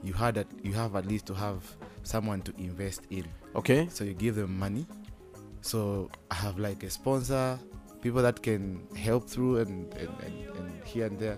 you, 0.03 0.13
had 0.13 0.37
at, 0.37 0.47
you 0.63 0.73
have 0.73 0.95
at 0.95 1.05
least 1.05 1.25
to 1.27 1.33
have 1.33 1.63
someone 2.03 2.41
to 2.43 2.53
invest 2.57 3.01
in. 3.09 3.25
Okay. 3.55 3.87
So 3.91 4.03
you 4.03 4.13
give 4.13 4.35
them 4.35 4.57
money. 4.57 4.85
So 5.61 6.09
I 6.31 6.35
have 6.35 6.57
like 6.57 6.83
a 6.83 6.89
sponsor, 6.89 7.59
people 8.01 8.21
that 8.21 8.41
can 8.41 8.87
help 8.95 9.29
through 9.29 9.57
and, 9.57 9.93
and, 9.95 10.09
and, 10.23 10.49
and 10.57 10.83
here 10.85 11.05
and 11.05 11.19
there. 11.19 11.37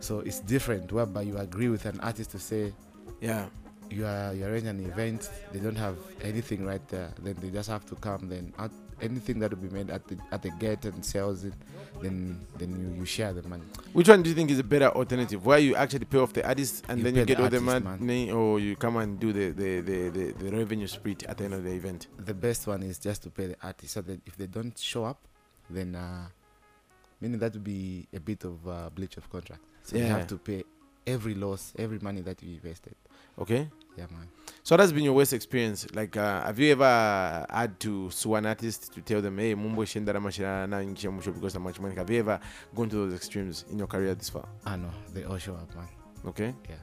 So 0.00 0.20
it's 0.20 0.40
different 0.40 0.90
whereby 0.92 1.22
you 1.22 1.36
agree 1.38 1.68
with 1.68 1.84
an 1.86 2.00
artist 2.00 2.30
to 2.32 2.38
say 2.38 2.72
Yeah. 3.20 3.46
you 3.90 4.06
are 4.06 4.32
you 4.34 4.44
arrange 4.46 4.66
an 4.66 4.80
event, 4.80 5.30
they 5.52 5.60
don't 5.60 5.76
have 5.76 5.96
anything 6.22 6.64
right 6.64 6.86
there, 6.88 7.12
then 7.22 7.36
they 7.40 7.50
just 7.50 7.68
have 7.68 7.84
to 7.86 7.94
come 7.96 8.28
then 8.28 8.52
anything 9.00 9.38
that 9.40 9.50
will 9.50 9.58
be 9.58 9.68
made 9.68 9.90
at 9.90 10.06
the 10.08 10.16
at 10.32 10.42
the 10.42 10.50
gate 10.50 10.84
and 10.84 11.04
sells 11.04 11.44
it, 11.44 11.54
then 12.02 12.40
then 12.58 12.70
you, 12.78 13.00
you 13.00 13.04
share 13.04 13.32
the 13.32 13.46
money. 13.48 13.62
Which 13.92 14.08
one 14.08 14.22
do 14.22 14.28
you 14.30 14.34
think 14.34 14.50
is 14.50 14.58
a 14.58 14.64
better 14.64 14.88
alternative? 14.88 15.44
Where 15.44 15.58
you 15.58 15.74
actually 15.76 16.04
pay 16.06 16.18
off 16.18 16.32
the 16.32 16.46
artist 16.46 16.84
and 16.88 16.98
You 16.98 17.04
then 17.04 17.14
you 17.16 17.24
get 17.24 17.38
the 17.38 17.44
all 17.44 17.50
the 17.50 17.60
money, 17.60 18.30
or 18.30 18.60
you 18.60 18.76
come 18.76 18.96
and 18.96 19.18
do 19.18 19.32
the 19.32 19.50
the, 19.50 19.80
the, 19.80 20.08
the, 20.10 20.32
the 20.32 20.56
revenue 20.56 20.86
split 20.86 21.22
at 21.24 21.38
the 21.38 21.44
end 21.44 21.54
of 21.54 21.64
the 21.64 21.72
event? 21.72 22.08
The 22.18 22.34
best 22.34 22.66
one 22.66 22.82
is 22.82 22.98
just 22.98 23.22
to 23.24 23.30
pay 23.30 23.46
the 23.46 23.56
artist 23.62 23.94
so 23.94 24.02
that 24.02 24.20
if 24.26 24.36
they 24.36 24.46
don't 24.46 24.78
show 24.78 25.04
up, 25.04 25.18
then 25.70 25.94
uh 25.94 26.26
meaning 27.20 27.38
that 27.38 27.52
would 27.54 27.64
be 27.64 28.06
a 28.14 28.20
bit 28.20 28.44
of 28.44 28.66
uh, 28.68 28.90
breach 28.94 29.16
of 29.16 29.30
contract. 29.30 29.62
So 29.82 29.96
you 29.96 30.04
have 30.04 30.26
to 30.26 30.36
pay 30.38 30.64
every 31.06 31.34
loss, 31.34 31.72
every 31.78 31.98
money 31.98 32.20
that 32.22 32.42
you 32.42 32.54
invested. 32.54 32.94
Okay. 33.38 33.68
Yeah, 33.96 34.06
man. 34.10 34.28
So 34.66 34.78
that's 34.78 34.92
been 34.92 35.04
your 35.04 35.12
worst 35.12 35.34
experience. 35.34 35.86
Like, 35.92 36.16
uh, 36.16 36.42
have 36.42 36.58
you 36.58 36.72
ever 36.72 37.46
had 37.50 37.78
to 37.80 38.10
sue 38.10 38.34
an 38.36 38.46
artist 38.46 38.94
to 38.94 39.02
tell 39.02 39.20
them, 39.20 39.36
"Hey, 39.36 39.54
mumbo 39.54 39.84
shendara 39.84 40.18
mashira 40.20 40.66
na 40.66 40.80
inchi 40.80 41.06
ya 41.06 41.12
mwisho 41.12 41.34
because 41.34 41.54
of 41.54 41.62
much 41.62 41.78
money"? 41.80 41.94
Have 41.96 42.08
you 42.08 42.20
ever 42.20 42.40
gone 42.74 42.88
to 42.88 42.96
those 42.96 43.14
extremes 43.14 43.66
in 43.70 43.78
your 43.78 43.86
career 43.86 44.14
this 44.14 44.30
far? 44.30 44.48
Ah 44.64 44.76
no, 44.76 44.88
they 45.12 45.22
all 45.24 45.36
show 45.36 45.52
up, 45.52 45.74
man. 45.76 45.86
Okay. 46.26 46.54
Yeah. 46.66 46.76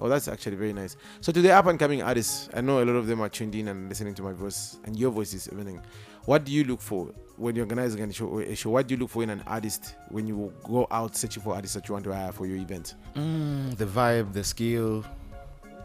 Oh, 0.00 0.08
that's 0.08 0.28
actually 0.28 0.56
very 0.56 0.72
nice. 0.72 0.96
So 1.20 1.30
to 1.30 1.42
the 1.42 1.52
up 1.52 1.66
and 1.66 1.78
coming 1.78 2.02
artists, 2.02 2.48
I 2.54 2.62
know 2.62 2.82
a 2.82 2.86
lot 2.86 2.96
of 2.96 3.06
them 3.06 3.20
are 3.20 3.28
tuned 3.28 3.54
in 3.54 3.68
and 3.68 3.90
listening 3.90 4.14
to 4.14 4.22
my 4.22 4.32
voice, 4.32 4.78
and 4.84 4.98
your 4.98 5.10
voice 5.10 5.34
is 5.34 5.46
everything. 5.48 5.82
What 6.24 6.44
do 6.44 6.52
you 6.52 6.64
look 6.64 6.80
for 6.80 7.12
when 7.36 7.54
you're 7.54 7.66
organizing 7.66 8.00
a 8.00 8.10
show, 8.14 8.40
a 8.40 8.54
show? 8.56 8.70
What 8.70 8.88
do 8.88 8.94
you 8.94 9.00
look 9.00 9.10
for 9.10 9.22
in 9.22 9.28
an 9.28 9.42
artist 9.46 9.94
when 10.08 10.26
you 10.26 10.54
go 10.64 10.86
out 10.90 11.14
searching 11.14 11.42
for 11.42 11.54
artists 11.54 11.74
that 11.74 11.86
you 11.86 11.92
want 11.92 12.04
to 12.06 12.14
hire 12.14 12.32
for 12.32 12.46
your 12.46 12.56
event? 12.56 12.94
Mm, 13.14 13.76
the 13.76 13.84
vibe, 13.84 14.32
the 14.32 14.42
skill, 14.42 15.04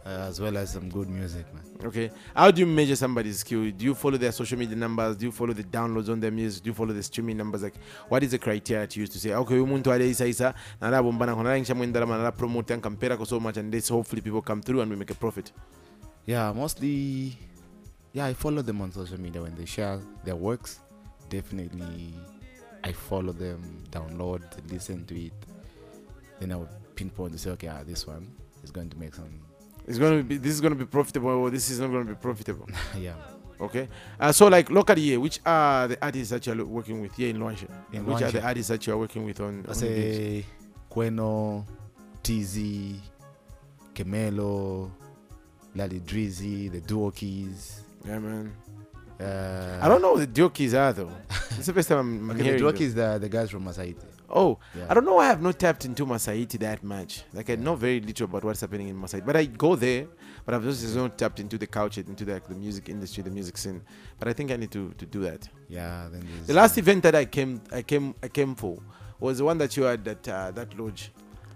uh, 0.05 0.27
as 0.29 0.39
well 0.39 0.57
as 0.57 0.71
some 0.71 0.89
good 0.89 1.09
music, 1.09 1.45
man. 1.53 1.63
Okay. 1.83 2.11
How 2.35 2.51
do 2.51 2.59
you 2.61 2.67
measure 2.67 2.95
somebody's 2.95 3.39
skill? 3.39 3.71
Do 3.71 3.85
you 3.85 3.95
follow 3.95 4.17
their 4.17 4.31
social 4.31 4.57
media 4.57 4.75
numbers? 4.75 5.15
Do 5.17 5.25
you 5.25 5.31
follow 5.31 5.53
the 5.53 5.63
downloads 5.63 6.09
on 6.09 6.19
their 6.19 6.31
music? 6.31 6.63
Do 6.63 6.69
you 6.69 6.73
follow 6.73 6.93
the 6.93 7.03
streaming 7.03 7.37
numbers? 7.37 7.63
Like, 7.63 7.75
what 8.07 8.23
is 8.23 8.31
the 8.31 8.39
criteria 8.39 8.87
to 8.87 8.99
use 8.99 9.09
to 9.09 9.19
say, 9.19 9.33
okay, 9.33 9.55
umuntu 9.55 9.93
ale 9.93 10.09
isa 10.09 10.27
isa, 10.27 10.53
nara 10.81 11.03
bombana 11.03 11.35
kona 11.35 11.49
ngisha 11.59 11.75
mwendala 11.75 12.05
manara 12.07 12.31
promote 12.31 12.71
and 12.71 12.81
compare 12.81 13.17
so 13.25 13.39
much, 13.39 13.57
and 13.57 13.71
this 13.71 13.89
hopefully 13.89 14.21
people 14.21 14.41
come 14.41 14.61
through 14.61 14.81
and 14.81 14.91
we 14.91 14.97
make 14.97 15.11
a 15.11 15.15
profit. 15.15 15.51
Yeah, 16.25 16.51
mostly. 16.53 17.37
Yeah, 18.13 18.25
I 18.25 18.33
follow 18.33 18.61
them 18.61 18.81
on 18.81 18.91
social 18.91 19.19
media 19.19 19.41
when 19.41 19.55
they 19.55 19.65
share 19.65 19.99
their 20.25 20.35
works. 20.35 20.81
definitely 21.31 22.13
I 22.83 22.91
follow 22.91 23.31
them, 23.31 23.83
download, 23.89 24.41
listen 24.69 25.05
to 25.05 25.25
it. 25.25 25.33
Then 26.39 26.51
I 26.51 26.57
would 26.57 26.69
pinpoint 26.95 27.33
to 27.33 27.39
say, 27.39 27.51
okay, 27.51 27.67
ah, 27.67 27.83
this 27.85 28.05
one 28.05 28.27
is 28.63 28.71
going 28.71 28.89
to 28.89 28.97
make 28.99 29.15
some. 29.15 29.39
It's 29.87 29.97
gonna 29.97 30.23
be 30.23 30.37
this 30.37 30.53
is 30.53 30.61
gonna 30.61 30.75
be 30.75 30.85
profitable 30.85 31.29
or 31.29 31.49
this 31.49 31.69
is 31.69 31.79
not 31.79 31.87
gonna 31.87 32.05
be 32.05 32.15
profitable. 32.15 32.67
yeah. 32.97 33.15
Okay. 33.59 33.87
Uh, 34.19 34.31
so 34.31 34.47
like 34.47 34.69
locally 34.71 35.17
which 35.17 35.39
are 35.45 35.87
the 35.87 36.03
artists 36.03 36.31
that 36.31 36.45
you're 36.45 36.65
working 36.65 37.01
with 37.01 37.13
here 37.15 37.29
in 37.29 37.37
Luanshya? 37.37 37.69
In 37.93 38.05
Which 38.05 38.21
are 38.21 38.31
the 38.31 38.43
artists 38.43 38.69
that 38.69 38.85
you're 38.87 38.97
working 38.97 39.23
with 39.25 39.39
on, 39.39 39.65
I 39.67 39.71
on 39.71 39.77
the 39.77 39.87
gigs? 39.87 40.17
say 40.17 40.45
Queno, 40.91 41.65
TZ, 42.23 42.57
Kemelo, 43.93 44.91
Lali 45.75 45.99
Drizzy, 45.99 46.71
the 46.71 46.81
Duo 46.81 47.11
Keys. 47.11 47.81
Yeah 48.05 48.19
man. 48.19 48.51
Uh, 49.21 49.79
I 49.81 49.87
don't 49.87 50.01
know 50.01 50.17
the 50.17 50.27
Jokis 50.27 50.73
are 50.73 50.93
though. 50.93 51.11
it's 51.57 51.65
the 51.67 51.73
first 51.73 51.89
time 51.89 51.99
I'm, 51.99 52.29
Okay, 52.31 52.37
the 52.39 52.43
hearing 52.43 52.59
Duo 52.59 52.71
them. 52.71 52.77
Keys, 52.79 52.95
the, 52.95 53.17
the 53.19 53.29
guys 53.29 53.49
from 53.51 53.65
Masaiti. 53.65 53.97
Oh, 54.33 54.57
Yeah. 54.75 54.85
I 54.89 54.93
don't 54.93 55.05
know 55.05 55.17
I 55.19 55.27
have 55.27 55.41
not 55.41 55.59
tapped 55.59 55.83
into 55.85 56.05
Masaiti 56.05 56.57
that 56.59 56.83
much. 56.83 57.23
Like 57.33 57.49
I 57.49 57.55
know 57.55 57.75
very 57.75 57.99
little 57.99 58.25
about 58.25 58.43
what's 58.43 58.61
happening 58.61 58.87
in 58.87 58.95
Masaiti, 58.99 59.25
but 59.25 59.35
I 59.35 59.45
go 59.45 59.75
there. 59.75 60.07
But 60.43 60.55
I've 60.55 60.63
just 60.63 60.95
not 60.95 61.17
tapped 61.19 61.39
into 61.39 61.57
the 61.59 61.67
culture, 61.67 62.01
into 62.01 62.25
the, 62.25 62.33
like, 62.33 62.47
the 62.47 62.55
music 62.55 62.89
industry, 62.89 63.21
the 63.21 63.29
music 63.29 63.57
scene. 63.57 63.79
But 64.17 64.27
I 64.27 64.33
think 64.33 64.49
I 64.49 64.55
need 64.55 64.71
to, 64.71 64.91
to 64.97 65.05
do 65.05 65.19
that. 65.21 65.47
Yeah, 65.69 66.07
then 66.11 66.27
The 66.47 66.53
last 66.53 66.77
uh, 66.77 66.81
event 66.81 67.03
that 67.03 67.13
I 67.13 67.25
came 67.25 67.61
I 67.71 67.83
came 67.83 68.15
I 68.23 68.27
came 68.27 68.55
for 68.55 68.79
was 69.19 69.37
the 69.37 69.45
one 69.45 69.59
that 69.59 69.77
you 69.77 69.83
had 69.83 70.07
at 70.07 70.27
uh, 70.27 70.49
that 70.51 70.77
lodge. 70.79 71.11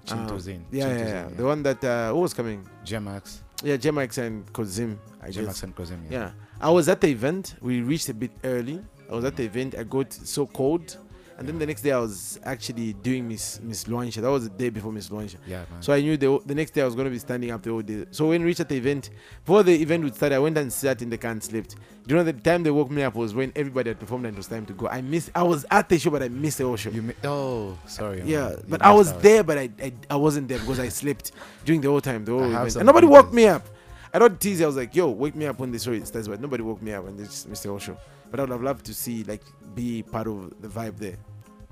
Chinto 0.06 0.36
Um, 0.36 0.40
Zin. 0.40 0.66
Yeah, 0.72 0.88
yeah, 0.88 0.98
Zin, 0.98 1.08
yeah. 1.08 1.28
The 1.36 1.46
one 1.46 1.64
that 1.64 1.84
uh, 1.84 2.10
who 2.14 2.20
was 2.20 2.34
coming? 2.36 2.64
Jemax. 2.86 3.40
Yeah, 3.64 3.78
Jemax 3.78 4.20
and 4.20 4.46
Kozim. 4.54 4.98
Jemax 5.24 5.64
and 5.64 5.76
Kozim. 5.76 6.00
Yeah. 6.12 6.30
I 6.62 6.70
was 6.70 6.88
at 6.90 7.02
the 7.02 7.08
event. 7.10 7.56
We 7.62 7.82
reached 7.82 8.10
a 8.10 8.14
bit 8.14 8.32
early. 8.44 8.82
I 9.10 9.14
was 9.16 9.26
at 9.26 9.36
the 9.36 9.44
event. 9.44 9.76
I 9.78 9.84
got 9.84 10.12
so 10.12 10.48
cold, 10.48 10.98
and 11.38 11.48
then 11.48 11.60
the 11.60 11.66
next 11.66 11.82
day 11.82 11.92
I 11.92 12.00
was 12.00 12.40
actually 12.44 12.94
doing 12.94 13.28
Miss 13.28 13.60
Miss 13.62 13.84
Luanshya. 13.84 14.22
That 14.22 14.32
was 14.32 14.46
the 14.50 14.50
day 14.58 14.70
before 14.70 14.92
Miss 14.92 15.10
Luanshya. 15.10 15.36
Yeah, 15.46 15.64
man. 15.70 15.82
So 15.82 15.94
I 15.94 16.02
knew 16.02 16.18
the, 16.18 16.40
the 16.46 16.56
next 16.56 16.72
day 16.72 16.82
I 16.82 16.86
was 16.86 16.96
going 16.96 17.06
to 17.06 17.12
be 17.12 17.20
standing 17.20 17.52
up 17.52 17.62
the 17.62 17.70
whole 17.70 17.82
day. 17.84 18.06
So 18.12 18.30
when 18.30 18.42
we 18.42 18.48
reached 18.48 18.62
at 18.62 18.70
the 18.70 18.78
event, 18.78 19.12
before 19.44 19.62
the 19.62 19.74
event 19.80 20.04
would 20.06 20.16
start, 20.16 20.32
I 20.32 20.40
went 20.40 20.58
and 20.58 20.72
sat 20.74 21.02
in 21.04 21.10
the 21.12 21.18
car 21.20 21.32
and 21.32 21.44
slept. 21.44 21.76
Do 22.08 22.14
you 22.14 22.16
know 22.16 22.24
the 22.24 22.34
time 22.34 22.64
they 22.64 22.72
woke 22.72 22.90
me 22.90 23.04
up 23.04 23.14
was 23.16 23.36
when 23.36 23.52
everybody 23.56 23.90
had 23.92 24.00
performed 24.00 24.26
and 24.26 24.36
it 24.36 24.38
was 24.38 24.48
time 24.48 24.66
to 24.68 24.74
go. 24.74 24.88
I 24.88 25.02
missed. 25.02 25.30
I 25.36 25.44
was 25.44 25.66
at 25.70 25.88
the 25.90 26.00
show, 26.00 26.10
but 26.10 26.24
I 26.24 26.30
missed 26.30 26.58
the 26.60 26.64
whole 26.66 26.78
show. 26.78 26.90
you 26.90 27.02
mi- 27.04 27.14
oh, 27.26 27.78
sorry. 27.86 28.24
yeah, 28.26 28.52
You 28.52 28.64
but 28.70 28.82
I 28.82 28.92
was 28.92 29.12
out. 29.12 29.22
there, 29.22 29.44
but 29.44 29.58
I, 29.60 29.70
I 29.84 29.94
I 30.10 30.16
wasn't 30.16 30.48
there 30.48 30.60
because 30.60 30.80
I 30.80 30.88
slept 30.90 31.32
during 31.64 31.82
the 31.82 31.90
whole 31.90 32.02
time. 32.02 32.26
The 32.26 32.32
whole 32.32 32.44
event. 32.46 32.76
and 32.78 32.86
nobody 32.88 33.06
woke 33.08 33.32
me 33.34 33.46
up. 33.48 33.68
I 34.16 34.20
don't 34.20 34.40
tease. 34.40 34.62
I 34.62 34.66
was 34.66 34.78
like, 34.78 34.96
"Yo, 34.96 35.10
wake 35.10 35.36
me 35.36 35.46
up 35.46 35.60
when 35.60 35.74
the 35.74 35.78
show 35.78 35.94
starts," 36.06 36.30
but 36.30 36.40
nobody 36.40 36.64
woke 36.64 36.82
me 36.82 36.94
up, 36.94 37.06
and 37.06 37.20
they 37.20 37.26
Mr. 37.26 37.48
missed 37.50 37.64
the 37.64 37.70
whole 37.70 37.80
show. 37.80 37.98
But 38.32 38.40
I 38.40 38.44
would 38.44 38.52
have 38.52 38.64
loved 38.64 38.86
to 38.86 38.94
see 38.94 39.26
like 39.26 39.44
be 39.76 40.04
part 40.04 40.28
of 40.28 40.54
the 40.62 40.70
vibe 40.70 40.98
there. 40.98 41.18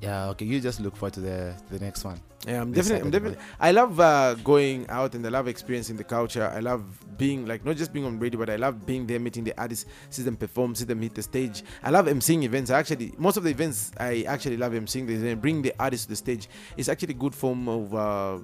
Yeah, 0.01 0.27
okay. 0.31 0.43
You 0.43 0.59
just 0.59 0.81
look 0.81 0.97
forward 0.97 1.13
to 1.13 1.21
the 1.21 1.55
the 1.71 1.79
next 1.79 2.03
one. 2.03 2.19
Yeah, 2.45 2.59
I'm 2.59 2.73
This 2.73 2.87
definitely, 2.89 3.05
I'm 3.05 3.11
definitely. 3.11 3.37
I 3.61 3.71
love 3.71 3.97
uh, 3.97 4.33
going 4.43 4.85
out 4.89 5.15
and 5.15 5.25
I 5.25 5.29
love 5.29 5.47
experiencing 5.47 5.95
the 5.95 6.03
culture. 6.03 6.51
I 6.53 6.59
love 6.59 6.83
being 7.17 7.45
like 7.45 7.63
not 7.63 7.77
just 7.77 7.93
being 7.93 8.05
on 8.05 8.19
radio, 8.19 8.37
but 8.37 8.49
I 8.49 8.57
love 8.57 8.85
being 8.85 9.07
there, 9.07 9.21
meeting 9.21 9.45
the 9.45 9.53
artists, 9.57 9.85
see 10.09 10.23
them 10.23 10.35
perform, 10.35 10.75
see 10.75 10.83
them 10.83 11.01
hit 11.01 11.15
the 11.15 11.23
stage. 11.23 11.63
I 11.81 11.91
love 11.91 12.07
emceeing 12.07 12.43
events. 12.43 12.69
I 12.69 12.79
actually, 12.79 13.13
most 13.17 13.37
of 13.37 13.43
the 13.43 13.51
events, 13.51 13.93
I 13.97 14.25
actually 14.27 14.57
love 14.57 14.73
emceeing. 14.73 15.07
They 15.07 15.33
bring 15.35 15.61
the 15.61 15.73
artists 15.79 16.07
to 16.07 16.09
the 16.09 16.17
stage. 16.17 16.49
It's 16.75 16.89
actually 16.89 17.13
a 17.13 17.17
good 17.17 17.33
form 17.33 17.69
of. 17.69 17.95
Uh, 17.95 17.99
of 17.99 18.43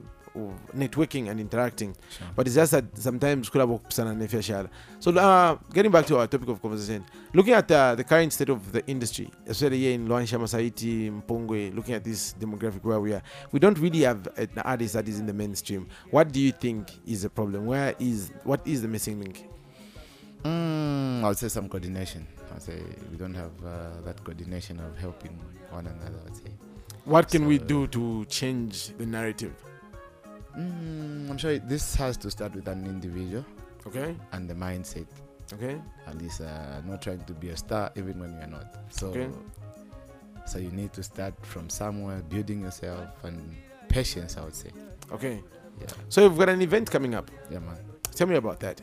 networking 0.75 1.29
and 1.29 1.39
interacting 1.39 1.91
Sure. 2.15 2.27
but 2.35 2.47
it's 2.47 2.55
just 2.55 2.71
that 2.71 2.85
sometimes 2.97 3.49
could 3.49 3.61
have 3.61 3.79
sana 3.89 4.13
nefyashala 4.13 4.69
so 4.99 5.11
uh, 5.11 5.57
getting 5.73 5.91
back 5.91 6.05
to 6.05 6.17
our 6.19 6.27
topic 6.27 6.49
of 6.49 6.61
conversation 6.61 7.03
looking 7.33 7.53
at 7.53 7.69
uh, 7.71 7.95
the 7.95 8.03
current 8.03 8.31
state 8.33 8.49
of 8.49 8.71
the 8.71 8.81
industry 8.87 9.27
especially 9.47 9.79
here 9.79 9.93
in 9.93 10.07
Luanshya 10.07 10.39
Masaiti 10.39 11.11
Mpongwe 11.21 11.75
looking 11.75 11.95
at 11.95 12.03
this 12.03 12.35
demographic 12.39 12.83
where 12.83 12.99
we 12.99 13.13
are 13.13 13.21
we 13.51 13.59
don't 13.59 13.77
really 13.79 14.01
have 14.01 14.27
an 14.37 14.49
artist 14.63 14.93
that 14.93 15.07
is 15.07 15.19
in 15.19 15.25
the 15.25 15.33
mainstream 15.43 15.87
what 16.11 16.31
do 16.31 16.39
you 16.39 16.51
think 16.51 16.87
is 17.05 17.21
the 17.23 17.29
problem 17.29 17.65
where 17.65 17.95
is 17.99 18.31
what 18.43 18.61
is 18.67 18.81
the 18.81 18.87
missing 18.87 19.19
link 19.19 19.45
Mm, 20.43 21.21
I 21.23 21.27
would 21.27 21.37
say 21.37 21.49
some 21.49 21.67
coordination. 21.67 22.25
I 22.49 22.53
would 22.53 22.61
say 22.61 22.81
we 23.11 23.17
don't 23.17 23.33
have 23.33 23.51
uh, 23.65 23.99
that 24.05 24.23
coordination 24.23 24.79
of 24.79 24.97
helping 24.97 25.37
one 25.69 25.85
another. 25.85 26.17
I 26.21 26.23
would 26.23 26.35
say. 26.35 26.51
what 27.05 27.27
can 27.29 27.45
we 27.45 27.57
do 27.57 27.87
to 27.87 28.23
change 28.25 28.89
the 28.97 29.05
narrative 29.05 29.53
Mm, 30.57 31.29
I'm 31.29 31.37
sure 31.37 31.57
this 31.59 31.95
has 31.95 32.17
to 32.17 32.31
start 32.31 32.55
with 32.55 32.67
an 32.67 32.85
individual 32.85 33.45
okay 33.87 34.15
and 34.33 34.49
the 34.49 34.53
mindset. 34.53 35.05
okay 35.53 35.79
At 36.07 36.17
least 36.17 36.41
uh, 36.41 36.81
not 36.85 37.01
trying 37.01 37.23
to 37.25 37.33
be 37.33 37.49
a 37.49 37.57
star 37.57 37.91
even 37.95 38.19
when 38.19 38.31
you're 38.37 38.47
not. 38.47 38.75
So, 38.89 39.07
Okay. 39.09 39.29
so 40.45 40.57
you 40.59 40.71
need 40.71 40.91
to 40.93 41.03
start 41.03 41.33
from 41.45 41.69
somewhere, 41.69 42.21
building 42.29 42.61
yourself 42.61 43.07
and 43.23 43.55
patience. 43.89 44.37
I 44.37 44.43
would 44.43 44.55
say. 44.55 44.71
okay 45.11 45.41
Yeah, 45.79 45.87
so 46.09 46.23
you've 46.23 46.37
got 46.37 46.49
an 46.49 46.61
event 46.61 46.89
coming 46.91 47.15
up 47.15 47.31
yeah, 47.49 47.59
man. 47.59 47.77
tell 48.15 48.27
me 48.27 48.35
about 48.35 48.59
that 48.59 48.81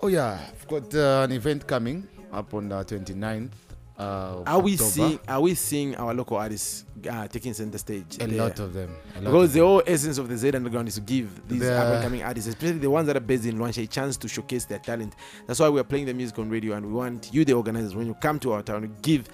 Oh 0.00 0.06
yeah, 0.06 0.38
I've 0.40 0.68
got 0.68 0.94
uh, 0.94 1.24
an 1.24 1.32
event 1.32 1.66
coming 1.66 2.06
up 2.32 2.54
on 2.54 2.68
the 2.68 2.84
29th. 2.84 3.50
Uh, 3.98 4.44
are 4.46 4.60
we 4.60 4.74
October. 4.74 4.90
seeing 4.90 5.18
are 5.26 5.40
we 5.40 5.54
seeing 5.56 5.96
our 5.96 6.14
local 6.14 6.36
artists 6.36 6.84
uh, 7.10 7.26
taking 7.26 7.52
center 7.52 7.78
stage 7.78 8.16
a 8.20 8.26
there? 8.28 8.38
lot 8.42 8.58
of 8.60 8.72
them? 8.72 8.90
Lot 9.16 9.24
Because 9.24 9.44
of 9.46 9.52
the 9.54 9.58
them. 9.58 9.66
whole 9.68 9.82
essence 9.88 10.18
of 10.18 10.28
the 10.28 10.36
Z 10.36 10.52
Underground 10.52 10.86
is 10.86 10.94
to 10.94 11.00
give 11.00 11.48
these 11.48 11.60
The- 11.60 11.74
up 11.76 11.94
and 11.94 12.02
coming 12.04 12.22
artists, 12.22 12.48
especially 12.48 12.78
the 12.78 12.90
ones 12.90 13.08
that 13.08 13.16
are 13.16 13.20
based 13.20 13.44
in 13.46 13.58
Luanshya, 13.58 13.82
a 13.82 13.86
chance 13.88 14.16
to 14.18 14.28
showcase 14.28 14.66
their 14.66 14.78
talent. 14.78 15.14
That's 15.48 15.58
why 15.58 15.68
we're 15.68 15.82
playing 15.82 16.06
the 16.06 16.14
music 16.14 16.38
on 16.38 16.48
radio, 16.48 16.74
and 16.76 16.86
we 16.86 16.92
want 16.92 17.30
you, 17.32 17.44
the 17.44 17.54
organizers, 17.54 17.96
when 17.96 18.06
you 18.06 18.14
come 18.14 18.38
to 18.40 18.52
our 18.52 18.62
town, 18.62 18.82
to 18.82 18.88
give 19.02 19.24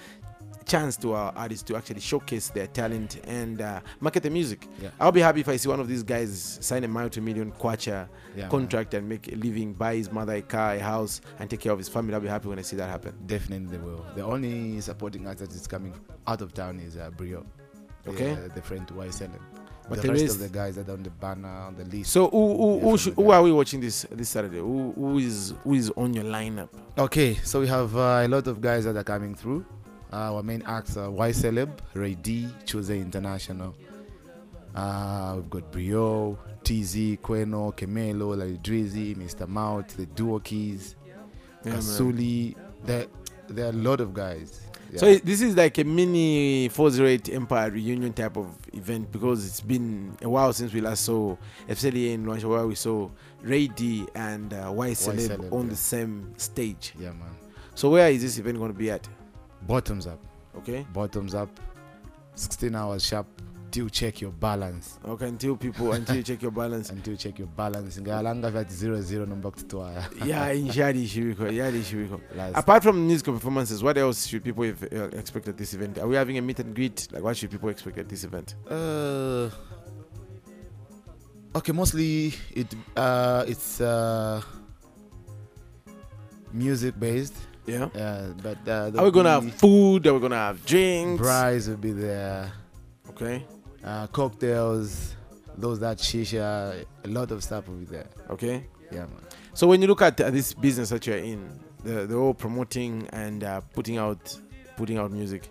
chance 0.65 0.97
to 0.97 1.13
our 1.13 1.31
artists 1.35 1.63
to 1.63 1.75
actually 1.75 1.99
showcase 2.01 2.49
their 2.49 2.67
talent 2.67 3.19
and 3.25 3.61
uh, 3.61 3.79
market 3.99 4.23
the 4.23 4.29
music. 4.29 4.67
Yeah. 4.81 4.89
I'll 4.99 5.11
be 5.11 5.21
happy 5.21 5.41
if 5.41 5.47
I 5.49 5.57
see 5.57 5.69
one 5.69 5.79
of 5.79 5.87
these 5.87 6.03
guys 6.03 6.57
sign 6.61 6.83
a 6.83 6.87
multi-million 6.87 7.51
kwacha 7.51 8.07
Yeah, 8.35 8.41
man. 8.43 8.49
contract 8.49 8.93
and 8.93 9.07
make 9.07 9.31
a 9.31 9.35
living, 9.35 9.73
buy 9.73 9.95
his 9.95 10.11
mother 10.11 10.33
a 10.33 10.41
car, 10.41 10.73
a 10.73 10.79
house, 10.79 11.21
and 11.39 11.49
take 11.49 11.59
care 11.61 11.71
of 11.71 11.77
his 11.77 11.87
family. 11.89 12.13
I'll 12.13 12.19
be 12.21 12.27
happy 12.27 12.47
when 12.47 12.59
I 12.59 12.63
see 12.63 12.75
that 12.77 12.89
happen. 12.89 13.13
Definitely 13.25 13.77
they 13.77 13.83
will. 13.83 14.05
The 14.15 14.23
only 14.23 14.81
supporting 14.81 15.27
act 15.27 15.39
that 15.39 15.51
is 15.51 15.67
coming 15.67 15.93
out 16.27 16.41
of 16.41 16.53
town 16.53 16.79
is 16.79 16.97
uh, 16.97 17.09
Brio. 17.15 17.45
The, 18.03 18.11
Okay. 18.11 18.31
uh, 18.33 18.53
the 18.53 18.61
friend 18.61 18.87
to 18.87 18.93
YSL. 18.95 19.29
But 19.87 19.89
But 19.89 20.01
the 20.01 20.07
the 20.07 20.13
rest 20.13 20.35
of 20.35 20.39
the 20.39 20.49
guys 20.49 20.75
that 20.77 20.89
are 20.89 20.93
on 20.93 21.03
the 21.03 21.11
banner, 21.11 21.47
on 21.47 21.75
the 21.75 21.85
list. 21.85 22.11
So 22.11 22.27
who 22.29 22.57
who, 22.57 22.79
who, 22.79 22.97
should, 22.97 23.13
who 23.13 23.29
are 23.29 23.43
we 23.43 23.51
watching 23.51 23.79
this 23.81 24.03
this 24.11 24.29
Saturday? 24.29 24.57
Who 24.57 24.91
who 24.93 25.19
is 25.19 25.53
who 25.63 25.75
is 25.75 25.91
on 25.95 26.11
your 26.15 26.23
lineup? 26.23 26.69
Okay, 26.97 27.35
so 27.43 27.59
we 27.59 27.67
have 27.67 27.95
uh, 27.95 28.23
a 28.25 28.27
lot 28.27 28.47
of 28.47 28.61
guys 28.61 28.85
that 28.85 28.95
are 28.97 29.03
coming 29.03 29.35
through. 29.35 29.63
Our 30.15 30.41
main 30.43 30.63
acts 30.65 30.95
are 30.95 31.11
Y 31.11 31.31
Celeb, 31.31 31.69
Ray 31.93 32.15
D, 32.15 32.47
Chose 32.65 32.89
International. 32.91 33.75
Uh, 34.73 35.33
we've 35.37 35.49
got 35.49 35.71
Brio, 35.71 36.37
TZ, 36.63 37.17
Queno, 37.21 37.75
Kemelo, 37.75 38.37
like 38.37 38.61
Drizzy, 38.63 39.15
Mr. 39.15 39.47
Mount, 39.47 39.89
the 39.97 40.05
Duo 40.05 40.39
Keys, 40.39 40.95
Yeah. 41.05 41.73
Kasuli. 41.73 42.55
There, 42.85 43.07
there 43.49 43.65
are 43.65 43.69
a 43.69 43.73
lot 43.73 43.99
of 43.99 44.13
guys. 44.13 44.61
So 44.95 45.05
Yeah. 45.07 45.15
it- 45.15 45.25
this 45.25 45.41
is 45.41 45.55
like 45.57 45.77
a 45.79 45.83
mini 45.83 46.69
408 46.69 47.27
Empire 47.29 47.71
reunion 47.71 48.13
type 48.13 48.37
of 48.37 48.47
event 48.73 49.11
because 49.11 49.45
it's 49.45 49.59
been 49.61 50.15
a 50.21 50.29
while 50.29 50.53
since 50.53 50.71
we 50.73 50.79
last 50.81 51.03
saw 51.03 51.35
FCLA 51.67 52.13
in 52.13 52.25
Luanshya 52.25 52.49
where 52.49 52.65
we 52.67 52.75
saw 52.75 53.09
Ray 53.41 53.67
D 53.67 54.05
and 54.15 54.53
uh, 54.53 54.71
Y 54.73 54.91
Celeb 54.91 55.27
Celeb, 55.27 55.51
on 55.53 55.63
yeah. 55.63 55.69
the 55.71 55.75
same 55.75 56.33
stage. 56.37 56.93
yeah, 56.97 57.09
man. 57.09 57.35
So 57.73 57.89
where 57.89 58.09
is 58.09 58.21
this 58.21 58.37
event 58.37 58.57
going 58.57 58.71
to 58.71 58.77
be 58.77 58.89
at? 58.91 59.05
Bottoms 59.67 60.07
up. 60.07 60.19
Okay. 60.57 60.85
Bottoms 60.93 61.33
up. 61.35 61.49
16 62.35 62.75
hours 62.75 63.05
sharp. 63.05 63.27
Till 63.71 63.89
check 63.89 64.21
your 64.21 64.31
balance. 64.31 64.99
Okay, 65.05 65.27
until 65.27 65.57
people 65.57 65.91
until 65.91 66.15
you 66.15 66.23
check 66.23 66.41
your 66.41 66.51
balance. 66.51 66.91
Until 66.91 67.11
you 67.13 67.17
check 67.17 67.37
your 67.39 67.47
balance. 67.49 67.97
Ngalanga 67.99 68.49
vya 68.49 68.63
00 68.63 69.25
nomba 69.25 69.51
kutwaya. 69.51 70.07
yeah, 70.25 70.47
in 70.51 70.67
Shadi 70.67 71.03
Shiriko. 71.05 71.51
Yeah, 71.51 71.71
Shiriko. 71.71 72.21
Last- 72.35 72.55
Apart 72.57 72.83
from 72.83 73.05
musical 73.05 73.33
performances, 73.33 73.83
what 73.83 73.97
else 73.97 74.27
should 74.27 74.45
people 74.45 74.63
uh, 74.63 75.03
expect 75.17 75.49
at 75.49 75.57
this 75.57 75.73
event? 75.73 75.97
Are 75.99 76.07
we 76.07 76.15
having 76.15 76.37
a 76.37 76.41
meet 76.41 76.59
and 76.59 76.73
greet? 76.73 77.09
Like, 77.11 77.21
what 77.23 77.35
should 77.35 77.51
people 77.51 77.67
expect 77.67 77.97
at 77.97 78.07
this 78.07 78.23
event? 78.23 78.55
Uh, 78.69 79.49
okay, 81.55 81.73
mostly 81.73 82.33
it 82.53 82.73
uh, 82.95 83.43
it's 83.45 83.81
uh, 83.81 84.41
music 86.53 86.97
based. 86.97 87.35
Yeah. 87.65 87.89
Yeah, 87.95 88.27
but 88.43 88.57
uh, 88.67 88.91
Are 88.97 89.05
we 89.05 89.11
gonna 89.11 89.29
have 89.29 89.53
food? 89.55 90.05
Are 90.07 90.13
we 90.13 90.19
gonna 90.19 90.35
have 90.35 90.65
drinks? 90.65 91.21
Bryce 91.21 91.67
will 91.67 91.77
be 91.77 91.91
there. 91.91 92.51
Okay. 93.09 93.45
Uh, 93.83 94.07
cocktails, 94.07 95.15
those 95.57 95.79
that 95.79 95.97
shisha, 95.97 96.85
a 97.03 97.07
lot 97.07 97.31
of 97.31 97.43
stuff 97.43 97.67
will 97.67 97.75
be 97.77 97.85
there. 97.85 98.07
Okay. 98.29 98.65
Yeah, 98.91 99.01
man. 99.01 99.21
So 99.53 99.67
when 99.67 99.81
you 99.81 99.87
look 99.87 100.01
at 100.01 100.19
uh, 100.19 100.29
this 100.29 100.53
business 100.53 100.89
that 100.89 101.05
you're 101.07 101.17
in, 101.17 101.59
the 101.83 102.05
the 102.05 102.15
whole 102.15 102.33
promoting 102.33 103.07
and 103.13 103.43
uh, 103.43 103.61
putting 103.73 103.97
out 103.97 104.37
putting 104.77 104.97
out 104.97 105.11
music, 105.11 105.49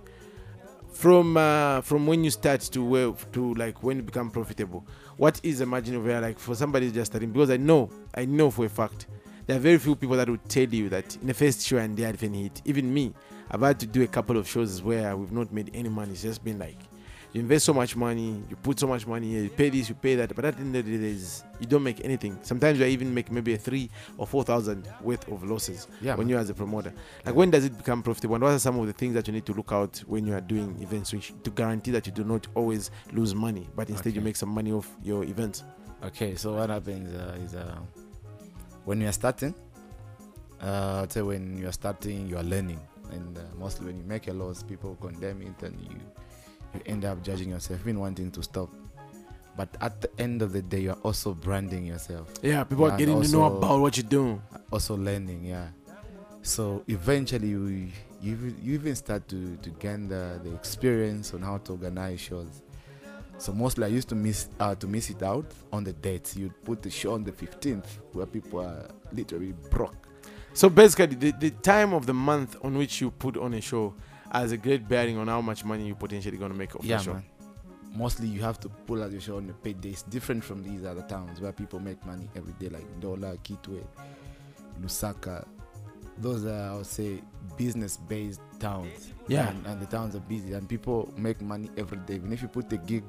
from 0.92 1.37
uh, 1.37 1.80
from 1.80 2.06
when 2.06 2.23
you 2.23 2.30
start 2.30 2.61
to 2.61 2.85
where 2.85 3.12
to 3.33 3.54
like 3.54 3.83
when 3.83 3.97
you 3.97 4.02
become 4.02 4.30
profitable, 4.30 4.87
what 5.16 5.40
is 5.42 5.59
the 5.59 5.66
margin 5.66 5.97
of 5.97 6.06
error 6.09 6.21
like 6.21 6.38
for 6.38 6.54
somebody 6.54 6.90
just 6.90 7.12
starting? 7.12 7.33
Because 7.33 7.50
I 7.50 7.56
know 7.56 7.90
I 8.14 8.25
know 8.25 8.50
for 8.50 8.66
a 8.66 8.68
fact 8.68 9.06
there 9.46 9.56
are 9.56 9.60
very 9.60 9.78
few 9.78 9.94
people 9.96 10.16
that 10.16 10.28
would 10.28 10.48
tell 10.48 10.68
you 10.68 10.88
that 10.88 11.16
in 11.16 11.26
the 11.26 11.34
first 11.34 11.66
show 11.66 11.78
and 11.78 11.96
they 11.96 12.02
had 12.02 12.14
even 12.14 12.34
hit. 12.34 12.62
Even 12.64 12.92
me, 12.92 13.12
I've 13.50 13.60
had 13.60 13.78
to 13.80 13.86
do 13.86 14.02
a 14.02 14.06
couple 14.06 14.36
of 14.36 14.48
shows 14.48 14.82
where 14.82 15.16
we've 15.16 15.32
not 15.32 15.52
made 15.52 15.70
any 15.74 15.88
money. 15.88 16.12
It's 16.12 16.22
just 16.22 16.42
been 16.42 16.58
like 16.58 16.78
you 17.34 17.40
invest 17.40 17.64
so 17.64 17.74
much 17.74 17.96
money, 17.96 18.40
you 18.48 18.54
put 18.54 18.78
so 18.78 18.86
much 18.86 19.08
money 19.08 19.32
here, 19.32 19.42
you 19.42 19.50
pay 19.50 19.68
this, 19.68 19.88
you 19.88 19.96
pay 19.96 20.14
that, 20.14 20.32
but 20.36 20.44
at 20.44 20.54
the 20.56 20.60
end 20.62 20.76
of 20.76 20.86
the 20.86 20.96
day, 20.96 21.18
you 21.58 21.66
don't 21.66 21.82
make 21.82 22.02
anything. 22.04 22.38
Sometimes 22.42 22.78
you 22.78 22.86
even 22.86 23.12
make 23.12 23.28
maybe 23.28 23.54
a 23.54 23.58
three 23.58 23.90
or 24.16 24.24
four 24.24 24.44
thousand 24.44 24.88
worth 25.00 25.26
of 25.28 25.42
losses 25.42 25.88
Yeah, 26.00 26.14
when 26.14 26.28
man. 26.28 26.36
you 26.36 26.38
as 26.38 26.48
a 26.50 26.54
promoter. 26.54 26.92
Like 27.26 27.34
when 27.34 27.50
does 27.50 27.64
it 27.64 27.76
become 27.76 28.04
profitable? 28.04 28.36
And 28.36 28.44
what 28.44 28.52
are 28.52 28.58
some 28.60 28.78
of 28.78 28.86
the 28.86 28.92
things 28.92 29.14
that 29.14 29.26
you 29.26 29.32
need 29.32 29.46
to 29.46 29.52
look 29.52 29.72
out 29.72 29.98
when 30.06 30.26
you 30.28 30.34
are 30.34 30.40
doing 30.40 30.80
events 30.80 31.10
to 31.10 31.50
guarantee 31.50 31.90
that 31.90 32.06
you 32.06 32.12
do 32.12 32.22
not 32.22 32.46
always 32.54 32.92
lose 33.12 33.34
money, 33.34 33.68
but 33.74 33.90
instead 33.90 34.14
you 34.14 34.20
make 34.20 34.36
some 34.36 34.50
money 34.50 34.70
off 34.70 34.88
your 35.02 35.24
events? 35.24 35.64
Okay, 36.04 36.36
so 36.36 36.54
what 36.54 36.70
happens 36.70 37.12
uh, 37.14 37.36
is 37.42 37.56
uh, 37.56 37.74
when 38.84 39.00
you 39.00 39.08
are 39.08 39.12
starting, 39.12 39.54
uh, 40.60 41.06
say 41.08 41.22
when 41.22 41.56
you 41.58 41.68
are 41.68 41.72
starting, 41.72 42.28
you 42.28 42.36
are 42.36 42.42
learning, 42.42 42.80
and 43.12 43.36
uh, 43.38 43.40
mostly 43.58 43.86
when 43.86 43.96
you 43.98 44.04
make 44.04 44.28
a 44.28 44.32
loss, 44.32 44.62
people 44.62 44.96
condemn 45.00 45.42
it, 45.42 45.62
and 45.62 45.78
you 45.80 45.96
you 46.74 46.80
end 46.86 47.04
up 47.04 47.22
judging 47.22 47.50
yourself, 47.50 47.80
even 47.80 48.00
wanting 48.00 48.30
to 48.32 48.42
stop. 48.42 48.68
But 49.56 49.68
at 49.80 50.00
the 50.00 50.10
end 50.18 50.42
of 50.42 50.52
the 50.52 50.62
day, 50.62 50.80
you 50.80 50.90
are 50.90 50.98
also 51.04 51.32
branding 51.32 51.86
yourself, 51.86 52.32
Yeah, 52.42 52.64
people 52.64 52.86
are 52.90 52.96
getting 52.98 53.22
to 53.22 53.28
know 53.30 53.44
about 53.44 53.78
what 53.80 53.96
you're 53.96 54.08
doing. 54.08 54.42
also 54.72 54.96
learning. 54.96 55.44
Yeah. 55.44 55.68
So 56.42 56.82
eventually, 56.88 57.48
you 57.48 57.88
you, 58.20 58.54
you 58.60 58.74
even 58.74 58.96
start 58.96 59.28
to 59.28 59.56
to 59.62 59.70
gain 59.70 60.08
the, 60.08 60.40
the 60.42 60.52
experience 60.54 61.32
on 61.34 61.42
how 61.42 61.58
to 61.58 61.72
organize 61.72 62.20
shows. 62.20 62.62
So 63.44 63.52
mostly, 63.52 63.84
I 63.84 63.88
used 63.88 64.08
to 64.08 64.14
miss 64.14 64.48
uh, 64.58 64.74
to 64.76 64.86
miss 64.86 65.10
it 65.10 65.22
out 65.22 65.44
on 65.70 65.84
the 65.84 65.92
dates. 65.92 66.34
You'd 66.34 66.64
put 66.64 66.80
the 66.80 66.88
show 66.88 67.12
on 67.12 67.24
the 67.24 67.30
15th, 67.30 67.84
where 68.14 68.24
people 68.24 68.60
are 68.60 68.88
literally 69.12 69.52
broke. 69.68 70.08
So 70.54 70.70
basically, 70.70 71.16
the, 71.16 71.32
the 71.32 71.50
time 71.50 71.92
of 71.92 72.06
the 72.06 72.14
month 72.14 72.56
on 72.62 72.78
which 72.78 73.02
you 73.02 73.10
put 73.10 73.36
on 73.36 73.52
a 73.52 73.60
show 73.60 73.92
has 74.32 74.52
a 74.52 74.56
great 74.56 74.88
bearing 74.88 75.18
on 75.18 75.28
how 75.28 75.42
much 75.42 75.62
money 75.62 75.86
you 75.86 75.94
potentially 75.94 76.38
going 76.38 76.52
to 76.52 76.56
make 76.56 76.74
off 76.74 76.86
yeah, 76.86 76.96
the 76.96 77.02
show. 77.02 77.12
man. 77.12 77.24
Mostly, 77.94 78.28
you 78.28 78.40
have 78.40 78.58
to 78.60 78.70
pull 78.70 79.02
out 79.02 79.12
your 79.12 79.20
show 79.20 79.36
on 79.36 79.46
the 79.46 79.52
paid 79.52 79.78
days, 79.78 80.00
different 80.04 80.42
from 80.42 80.62
these 80.62 80.82
other 80.86 81.02
towns 81.02 81.38
where 81.38 81.52
people 81.52 81.80
make 81.80 82.02
money 82.06 82.26
every 82.34 82.54
day, 82.54 82.70
like 82.70 82.86
Ndola, 82.98 83.36
Kitwe, 83.40 83.84
Lusaka. 84.80 85.44
Those 86.18 86.44
are, 86.44 86.71
I 86.73 86.76
would 86.76 86.87
say, 86.87 87.21
business-based 87.56 88.40
towns. 88.61 89.12
Yeah. 89.26 89.49
and, 89.49 89.66
and 89.66 89.80
the 89.80 89.87
towns 89.87 90.14
are 90.14 90.21
busy, 90.21 90.52
and 90.52 90.68
people 90.68 91.12
make 91.16 91.40
money 91.40 91.71
every 91.76 91.99
day. 91.99 92.14
Even 92.16 92.33
if 92.33 92.42
you 92.42 92.49
put 92.49 92.68
the 92.71 92.76
gig 92.78 93.04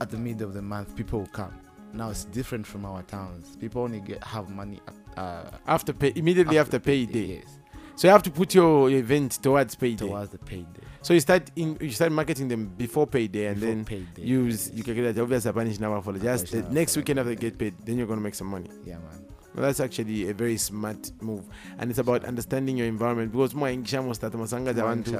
at 0.00 0.10
the 0.10 0.16
middle 0.18 0.46
of 0.48 0.54
the 0.54 0.62
month, 0.62 0.94
people 0.96 1.20
will 1.20 1.26
come. 1.28 1.52
Now 1.92 2.10
it's 2.10 2.24
different 2.24 2.66
from 2.66 2.84
our 2.84 3.02
towns. 3.02 3.56
People 3.56 3.82
only 3.82 4.00
get 4.00 4.22
have 4.24 4.48
money 4.48 4.80
uh, 5.16 5.44
After 5.66 5.92
pay, 5.92 6.12
immediately 6.16 6.58
after, 6.58 6.78
payday. 6.78 7.26
Yes, 7.42 7.58
So 7.96 8.08
you 8.08 8.12
have 8.12 8.22
to 8.22 8.30
put 8.30 8.54
your 8.54 8.88
event 8.90 9.42
towards 9.42 9.74
payday. 9.74 10.06
towards 10.06 10.30
the 10.30 10.38
payday. 10.38 10.66
So 11.02 11.12
you 11.14 11.20
start 11.20 11.50
in, 11.56 11.76
you 11.80 11.90
start 11.90 12.10
marketing 12.12 12.48
them 12.48 12.66
before 12.78 13.06
payday, 13.06 13.46
and 13.46 13.56
Before 13.60 13.74
then 13.74 13.84
payday. 13.84 14.22
use 14.22 14.70
you 14.72 14.82
can 14.82 14.94
get 14.94 15.14
that 15.14 15.20
obvious 15.22 15.42
Spanish 15.44 15.78
number 15.80 16.00
for 16.00 16.18
just 16.18 16.50
the 16.52 16.62
next 16.70 16.96
weekend 16.96 17.18
after 17.18 17.30
they 17.30 17.36
get 17.36 17.58
paid. 17.58 17.74
Then 17.84 17.98
you're 17.98 18.06
gonna 18.06 18.20
make 18.22 18.34
some 18.34 18.46
money. 18.46 18.70
yeah, 18.86 18.94
man. 18.98 19.26
Well, 19.54 19.66
that's 19.66 19.80
actually 19.80 20.30
a 20.30 20.34
very 20.34 20.56
smart 20.56 21.12
move, 21.20 21.44
and 21.78 21.90
it's 21.90 21.98
about 21.98 22.24
understanding 22.24 22.78
your 22.78 22.86
environment 22.86 23.32
because 23.32 23.54
more 23.54 23.68
ingisha 23.68 24.14
start 24.14 24.32
masanga 24.34 24.70
abantu 24.70 25.12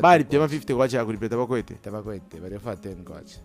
bali 0.00 0.24
pema 0.24 0.46
50 0.46 0.74
kwacha 0.74 1.04
kulipeta 1.04 1.36
bakwete. 1.36 1.74
tabakwete 1.74 2.40
barefa 2.40 2.72
10 2.74 3.02
kwacha 3.04 3.38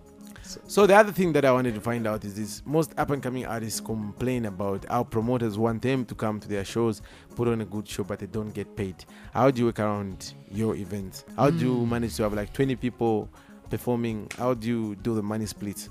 So 0.68 0.86
the 0.86 0.96
other 0.96 1.12
thing 1.12 1.34
that 1.34 1.44
I 1.44 1.52
wanted 1.52 1.74
to 1.74 1.82
find 1.82 2.06
out 2.08 2.24
is 2.24 2.36
this: 2.36 2.62
most 2.66 2.94
up-and-coming 3.00 3.48
artists 3.48 3.82
complain 3.82 4.46
about 4.46 4.86
how 4.88 5.04
promoters 5.04 5.58
want 5.58 5.82
them 5.82 6.06
to 6.06 6.14
come 6.16 6.40
to 6.40 6.48
their 6.48 6.64
shows, 6.64 7.02
put 7.36 7.48
on 7.48 7.62
a 7.62 7.66
good 7.66 7.88
show, 7.88 8.04
but 8.04 8.20
they 8.20 8.28
don't 8.28 8.54
get 8.54 8.76
paid. 8.76 8.96
How 9.34 9.50
do 9.50 9.60
you 9.62 9.66
work 9.66 9.80
around 9.80 10.34
your 10.52 10.76
events? 10.76 11.26
How 11.36 11.50
do 11.50 11.66
you 11.66 11.86
manage 11.88 12.16
to 12.18 12.24
have 12.24 12.34
like 12.36 12.54
20 12.54 12.76
people 12.76 13.28
performing? 13.72 14.28
How 14.38 14.54
do 14.54 14.68
you 14.68 14.96
do 14.96 15.16
the 15.16 15.24
money 15.24 15.48
split? 15.48 15.90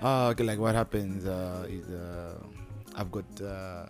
Ah, 0.00 0.28
okay, 0.28 0.44
like 0.44 0.60
what 0.60 0.76
happens 0.76 1.26
uh, 1.26 1.66
is 1.68 1.88
uh, 1.88 2.38
I've 2.98 3.10
got 3.12 3.24
uh, 3.40 3.86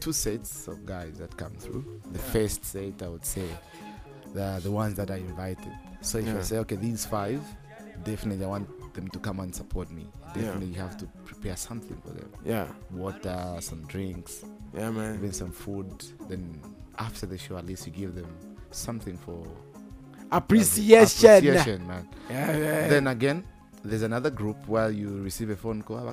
two 0.00 0.12
sets 0.12 0.68
of 0.68 0.84
guys 0.84 1.18
that 1.18 1.36
come 1.36 1.54
through. 1.54 1.84
The 2.12 2.18
first 2.18 2.64
set, 2.64 3.02
I 3.02 3.08
would 3.08 3.24
say, 3.24 3.46
the 4.34 4.60
the 4.62 4.70
ones 4.70 4.94
that 4.96 5.10
I 5.10 5.16
invited. 5.16 5.72
So 6.00 6.18
if 6.18 6.26
Yeah. 6.26 6.38
I 6.38 6.42
say, 6.42 6.58
okay, 6.58 6.76
these 6.76 7.06
five, 7.06 7.40
definitely 8.04 8.44
I 8.44 8.48
want 8.48 8.68
them 8.94 9.08
to 9.08 9.18
come 9.20 9.38
and 9.40 9.54
support 9.54 9.90
me. 9.90 10.06
Yeah. 10.34 10.42
Definitely 10.42 10.66
you 10.74 10.80
have 10.80 10.96
to 10.98 11.06
prepare 11.24 11.56
something 11.56 11.96
for 12.04 12.10
them: 12.18 12.30
Yeah, 12.44 12.66
water, 12.90 13.56
some 13.60 13.86
drinks, 13.86 14.44
yeah, 14.74 14.90
man. 14.90 15.14
even 15.14 15.32
some 15.32 15.52
food. 15.52 15.88
Then 16.28 16.60
after 16.98 17.26
the 17.26 17.38
show, 17.38 17.56
at 17.58 17.64
least 17.66 17.86
you 17.86 17.92
give 17.92 18.14
them 18.16 18.28
something 18.72 19.16
for 19.16 19.46
Appreciation. 20.30 21.30
appreciation, 21.30 21.86
man. 21.86 22.08
Yeah, 22.28 22.56
yeah. 22.56 22.88
then 22.88 23.06
again 23.06 23.44
there's 23.84 24.02
another 24.02 24.30
group 24.30 24.56
where 24.68 24.90
you 24.90 25.22
receive 25.22 25.50
a 25.50 25.56
phone 25.56 25.80
call 25.82 26.06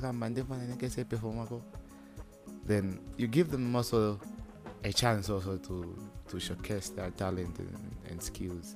then 2.66 3.00
you 3.18 3.28
give 3.28 3.52
them 3.52 3.76
also 3.76 4.20
a 4.84 4.92
chance 4.92 5.30
also 5.30 5.58
to 5.58 5.96
to 6.28 6.40
showcase 6.40 6.90
their 6.90 7.12
talent 7.12 7.58
and, 7.60 7.96
and 8.10 8.22
skills 8.22 8.76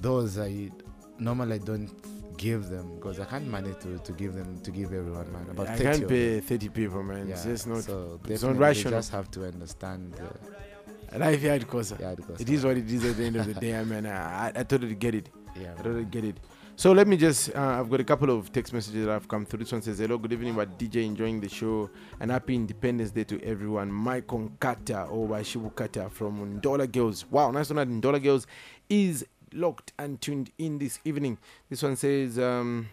those 0.00 0.38
i 0.38 0.70
normally 1.18 1.58
don't 1.58 1.90
give 2.36 2.68
them 2.68 2.96
because 2.96 3.20
i 3.20 3.24
can't 3.24 3.46
manage 3.46 3.78
to, 3.80 3.98
to 3.98 4.12
give 4.12 4.34
them 4.34 4.58
to 4.60 4.70
give 4.70 4.92
everyone 4.92 5.30
man 5.32 5.46
about 5.50 5.68
I 5.68 5.76
30 5.76 5.84
can't 5.98 6.08
pay 6.08 6.40
30 6.40 6.68
people, 6.70 7.02
man. 7.02 7.28
yeah, 7.28 7.34
It's 7.34 7.44
just 7.44 7.66
not 7.66 7.82
so 7.84 8.20
it's 8.26 8.42
not 8.42 8.56
rational. 8.58 8.92
you 8.94 8.98
just 8.98 9.12
have 9.12 9.30
to 9.32 9.44
understand 9.46 10.14
uh, 10.20 11.18
life 11.18 11.42
hard 11.44 11.68
cause 11.68 11.94
yeah 12.00 12.14
it 12.38 12.48
is 12.50 12.64
what 12.64 12.76
it 12.76 12.90
is 12.90 13.04
at 13.04 13.16
the 13.16 13.24
end 13.24 13.36
of 13.36 13.46
the 13.46 13.54
day. 13.64 13.76
I 13.78 13.84
mean, 13.84 14.04
I, 14.06 14.48
I, 14.48 14.52
I 14.56 14.62
totally 14.64 14.96
get 14.96 15.14
it. 15.14 15.28
yeah 15.60 15.74
I 15.78 15.82
totally 15.82 16.04
get 16.06 16.24
it. 16.24 16.38
So 16.76 16.90
let 16.90 17.06
me 17.06 17.16
just, 17.16 17.54
uh, 17.54 17.78
I've 17.78 17.88
got 17.88 18.00
a 18.00 18.04
couple 18.04 18.30
of 18.30 18.50
text 18.52 18.72
messages 18.72 19.06
that 19.06 19.12
have 19.12 19.28
come 19.28 19.46
through. 19.46 19.60
This 19.60 19.70
one 19.70 19.80
says, 19.80 20.00
Hello, 20.00 20.18
good 20.18 20.32
evening, 20.32 20.54
but 20.56 20.76
DJ 20.76 21.04
enjoying 21.04 21.40
the 21.40 21.48
show 21.48 21.88
and 22.18 22.32
happy 22.32 22.56
Independence 22.56 23.12
Day 23.12 23.22
to 23.24 23.40
everyone. 23.44 23.92
Mike 23.92 24.26
Onkata 24.26 25.08
or 25.08 25.28
Shibukata 25.28 26.10
from 26.10 26.60
Ndola 26.60 26.90
Girls. 26.90 27.26
Wow, 27.30 27.52
nice 27.52 27.70
one 27.70 27.76
that 27.76 27.88
Ndola 27.88 28.20
Girls 28.20 28.48
is 28.88 29.24
locked 29.52 29.92
and 30.00 30.20
tuned 30.20 30.50
in 30.58 30.78
this 30.78 30.98
evening. 31.04 31.38
This 31.70 31.80
one 31.80 31.94
says, 31.94 32.40
um, 32.40 32.88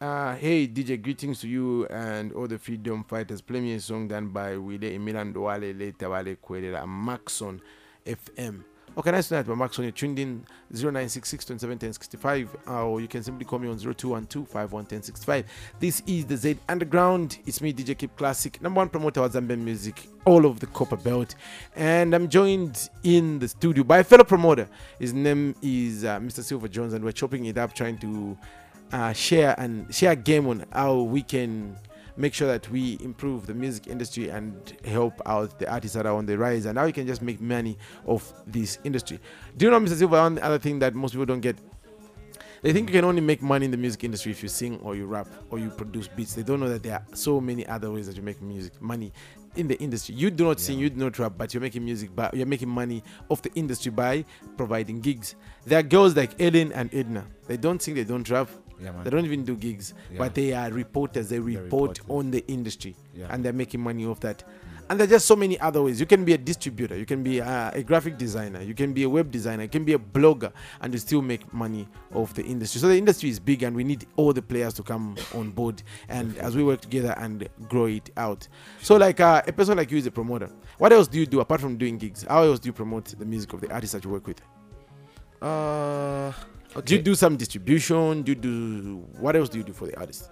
uh, 0.00 0.34
hey 0.34 0.66
DJ, 0.66 1.00
greetings 1.00 1.42
to 1.42 1.48
you 1.48 1.86
and 1.86 2.32
all 2.32 2.48
the 2.48 2.58
freedom 2.58 3.04
fighters. 3.04 3.40
Play 3.40 3.60
me 3.60 3.74
a 3.74 3.80
song 3.80 4.08
done 4.08 4.30
by 4.30 4.56
Wile 4.56 4.78
Emilan 4.78 5.32
Doale 5.32 5.78
Leta 5.78 6.10
Wale 6.10 6.34
Kwedela 6.36 6.88
Maxon 6.88 7.62
FM. 8.04 8.64
Okay, 8.96 9.10
nice 9.10 9.26
tonight, 9.26 9.44
but 9.44 9.56
Maxon, 9.56 9.82
you're 9.82 9.90
tuned 9.90 10.20
in 10.20 10.44
0966 10.70 11.44
271065, 11.46 12.56
uh, 12.68 12.86
or 12.86 13.00
you 13.00 13.08
can 13.08 13.24
simply 13.24 13.44
call 13.44 13.58
me 13.58 13.68
on 13.68 13.76
0212 13.76 14.46
511065. 14.46 15.44
This 15.80 16.00
is 16.06 16.24
the 16.26 16.36
Z 16.36 16.58
Underground. 16.68 17.38
It's 17.44 17.60
me, 17.60 17.72
DJ 17.72 17.98
Keep 17.98 18.16
Classic, 18.16 18.62
number 18.62 18.78
one 18.78 18.88
promoter 18.88 19.20
of 19.22 19.32
Zambian 19.32 19.58
music 19.58 20.08
all 20.24 20.46
over 20.46 20.60
the 20.60 20.68
Copper 20.68 20.96
Belt. 20.96 21.34
And 21.74 22.14
I'm 22.14 22.28
joined 22.28 22.88
in 23.02 23.40
the 23.40 23.48
studio 23.48 23.82
by 23.82 23.98
a 23.98 24.04
fellow 24.04 24.22
promoter. 24.22 24.68
His 25.00 25.12
name 25.12 25.56
is 25.60 26.04
uh, 26.04 26.20
Mr. 26.20 26.44
Silver 26.44 26.68
Jones, 26.68 26.92
and 26.92 27.04
we're 27.04 27.10
chopping 27.10 27.46
it 27.46 27.58
up, 27.58 27.74
trying 27.74 27.98
to 27.98 28.38
uh, 28.92 29.12
share 29.12 29.56
and 29.58 29.92
share 29.92 30.12
a 30.12 30.16
game 30.16 30.46
on 30.46 30.64
how 30.72 31.00
we 31.00 31.22
can 31.22 31.76
make 32.16 32.34
sure 32.34 32.46
that 32.48 32.68
we 32.70 32.98
improve 33.00 33.46
the 33.46 33.54
music 33.54 33.86
industry 33.86 34.28
and 34.28 34.76
help 34.84 35.20
out 35.26 35.58
the 35.58 35.70
artists 35.70 35.96
that 35.96 36.06
are 36.06 36.14
on 36.14 36.26
the 36.26 36.36
rise 36.38 36.66
and 36.66 36.76
now 36.76 36.84
you 36.84 36.92
can 36.92 37.06
just 37.06 37.22
make 37.22 37.40
money 37.40 37.76
off 38.06 38.32
this 38.46 38.78
industry. 38.84 39.18
Do 39.56 39.66
you 39.66 39.70
know, 39.70 39.80
Mr. 39.80 39.96
Silver, 39.96 40.18
one 40.18 40.38
other 40.38 40.58
thing 40.58 40.78
that 40.78 40.94
most 40.94 41.12
people 41.12 41.26
don't 41.26 41.40
get? 41.40 41.56
They 42.62 42.72
think 42.72 42.88
you 42.88 42.94
can 42.94 43.04
only 43.04 43.20
make 43.20 43.42
money 43.42 43.66
in 43.66 43.70
the 43.70 43.76
music 43.76 44.04
industry 44.04 44.32
if 44.32 44.42
you 44.42 44.48
sing 44.48 44.80
or 44.82 44.96
you 44.96 45.04
rap 45.04 45.28
or 45.50 45.58
you 45.58 45.68
produce 45.68 46.08
beats. 46.08 46.34
They 46.34 46.42
don't 46.42 46.60
know 46.60 46.68
that 46.70 46.82
there 46.82 46.94
are 46.94 47.04
so 47.14 47.38
many 47.38 47.66
other 47.66 47.90
ways 47.90 48.06
that 48.06 48.16
you 48.16 48.22
make 48.22 48.40
music 48.40 48.80
money 48.80 49.12
in 49.56 49.68
the 49.68 49.78
industry. 49.80 50.14
You 50.14 50.30
do 50.30 50.44
not 50.44 50.60
sing, 50.60 50.78
you 50.78 50.88
do 50.88 50.96
not 50.96 51.18
rap, 51.18 51.34
but 51.36 51.52
you're 51.52 51.60
making 51.60 51.84
music 51.84 52.10
but 52.14 52.32
you're 52.34 52.46
making 52.46 52.70
money 52.70 53.02
off 53.28 53.42
the 53.42 53.52
industry 53.54 53.90
by 53.90 54.24
providing 54.56 55.00
gigs. 55.00 55.34
There 55.66 55.78
are 55.78 55.82
girls 55.82 56.16
like 56.16 56.40
Ellen 56.40 56.72
and 56.72 56.92
Edna. 56.94 57.26
They 57.46 57.58
don't 57.58 57.82
sing, 57.82 57.94
they 57.94 58.04
don't 58.04 58.28
rap, 58.30 58.48
yeah 58.80 58.92
man 58.92 59.04
they 59.04 59.10
don't 59.10 59.24
even 59.24 59.44
do 59.44 59.56
gigs, 59.56 59.94
Yeah. 60.12 60.18
but 60.18 60.34
they 60.34 60.52
are 60.52 60.70
reporters. 60.70 61.28
They 61.28 61.38
report 61.38 62.00
on 62.08 62.30
the 62.30 62.44
industry, 62.48 62.96
Yeah. 63.14 63.26
and 63.30 63.44
they're 63.44 63.52
making 63.52 63.80
money 63.80 64.06
off 64.06 64.20
that. 64.20 64.44
And 64.90 65.00
there's 65.00 65.08
just 65.08 65.24
so 65.26 65.34
many 65.34 65.58
other 65.60 65.82
ways. 65.82 65.98
You 65.98 66.04
can 66.04 66.26
be 66.26 66.34
a 66.34 66.38
distributor, 66.38 66.94
you 66.94 67.06
can 67.06 67.22
be 67.22 67.38
a, 67.38 67.70
a 67.74 67.82
graphic 67.82 68.18
designer, 68.18 68.60
you 68.60 68.74
can 68.74 68.92
be 68.92 69.04
a 69.04 69.08
web 69.08 69.30
designer, 69.30 69.62
you 69.62 69.68
can 69.70 69.82
be 69.82 69.94
a 69.94 69.98
blogger, 69.98 70.52
and 70.82 70.92
you 70.92 70.98
still 70.98 71.22
make 71.22 71.50
money 71.54 71.88
off 72.12 72.34
the 72.34 72.44
industry. 72.44 72.82
So 72.82 72.88
the 72.88 72.98
industry 72.98 73.30
is 73.30 73.40
big, 73.40 73.62
and 73.62 73.74
we 73.74 73.82
need 73.82 74.06
all 74.16 74.34
the 74.34 74.42
players 74.42 74.74
to 74.74 74.82
come 74.82 75.16
on 75.34 75.52
board, 75.52 75.82
and 76.10 76.36
as 76.36 76.54
we 76.54 76.62
work 76.62 76.82
together 76.82 77.14
and 77.16 77.48
grow 77.66 77.86
it 77.86 78.10
out. 78.18 78.46
So, 78.82 78.96
like 78.96 79.20
uh, 79.20 79.40
a 79.46 79.52
person 79.54 79.78
like 79.78 79.90
you 79.90 79.96
is 79.96 80.06
a 80.06 80.10
promoter. 80.10 80.50
What 80.76 80.92
else 80.92 81.08
do 81.08 81.18
you 81.18 81.24
do 81.24 81.40
apart 81.40 81.62
from 81.62 81.78
doing 81.78 81.96
gigs? 81.96 82.26
How 82.28 82.42
else 82.42 82.58
do 82.58 82.68
you 82.68 82.74
promote 82.74 83.06
the 83.18 83.24
music 83.24 83.54
of 83.54 83.62
the 83.62 83.72
artists 83.72 83.94
that 83.94 84.04
you 84.04 84.10
work 84.10 84.26
with? 84.26 84.42
uh 85.40 86.32
Do 86.82 86.96
you 86.96 87.02
do 87.02 87.14
some 87.14 87.36
distribution? 87.36 88.22
Do 88.22 88.32
you 88.32 88.36
do 88.36 88.96
what 89.18 89.36
else 89.36 89.48
do 89.48 89.58
you 89.58 89.64
do 89.64 89.72
for 89.72 89.86
the 89.86 89.98
artists? 89.98 90.28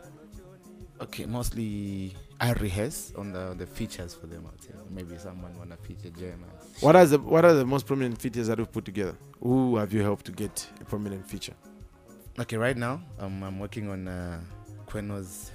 Okay, 1.01 1.27
mostly 1.27 2.15
I 2.41 2.53
rehearse 2.53 3.13
on 3.17 3.33
the 3.33 3.55
the 3.57 3.67
features 3.67 4.15
for 4.15 4.27
them. 4.27 4.49
Maybe 4.91 5.17
someone 5.19 5.57
wanna 5.59 5.77
feature 5.77 6.11
Jem. 6.11 6.45
What 6.81 6.97
are 6.97 7.07
the 7.07 7.19
What 7.19 7.45
are 7.45 7.55
the 7.55 7.65
most 7.65 7.87
prominent 7.87 8.21
features 8.21 8.49
that 8.49 8.59
we've 8.59 8.71
put 8.71 8.85
together? 8.85 9.17
Who 9.41 9.77
have 9.77 9.93
you 9.93 10.03
helped 10.03 10.27
to 10.27 10.33
get 10.33 10.67
a 10.81 10.85
prominent 10.85 11.29
feature? 11.29 11.55
Okay, 12.39 12.57
right 12.57 12.77
now 12.77 13.01
um, 13.19 13.43
I'm 13.43 13.59
working 13.59 13.91
on 13.91 14.09
uh, 14.09 14.41
Queno's 14.87 15.51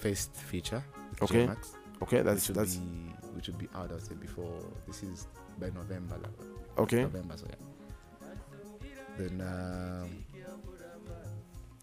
first 0.00 0.34
feature. 0.34 0.82
Okay. 1.22 1.46
Jemax, 1.46 1.74
Okay, 2.02 2.22
that's 2.22 2.48
which 2.48 2.56
that's 2.56 2.76
be 2.76 3.12
which 3.34 3.48
will 3.48 3.56
be 3.56 3.68
out. 3.74 3.92
I'll 3.92 3.98
say 3.98 4.14
before 4.14 4.52
this 4.86 5.02
is 5.02 5.26
by 5.58 5.70
November. 5.70 6.16
Like, 6.16 6.78
okay. 6.78 7.02
November, 7.02 7.36
so 7.36 7.46
yeah. 7.48 7.69
Then 9.20 9.40
um, 9.42 10.24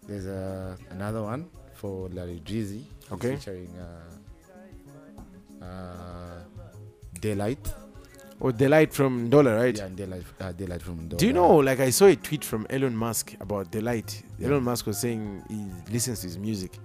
there's 0.08 0.26
uh, 0.26 0.76
another 0.90 1.22
one 1.22 1.48
for 1.74 2.08
Larry 2.08 2.42
Jeezy 2.44 2.82
Okay. 3.12 3.36
Featuring 3.36 3.70
uh, 3.78 5.64
uh, 5.64 6.42
Daylight. 7.20 7.72
Or 8.40 8.52
Delight 8.52 8.92
from 8.92 9.30
Dollar, 9.30 9.56
right? 9.56 9.76
Yeah, 9.76 9.86
and 9.86 9.96
Daylight, 9.96 10.24
uh, 10.40 10.52
Daylight 10.52 10.82
from 10.82 11.08
Dollar. 11.08 11.18
Do 11.18 11.26
you 11.26 11.32
know? 11.32 11.56
Like 11.56 11.80
I 11.80 11.90
saw 11.90 12.06
a 12.06 12.16
tweet 12.16 12.44
from 12.44 12.66
Elon 12.70 12.96
Musk 12.96 13.34
about 13.40 13.70
Delight. 13.70 14.22
Yeah. 14.38 14.48
Elon 14.48 14.62
Musk 14.64 14.86
was 14.86 14.98
saying 14.98 15.42
he 15.48 15.92
listens 15.92 16.20
to 16.20 16.26
his 16.26 16.38
music, 16.38 16.78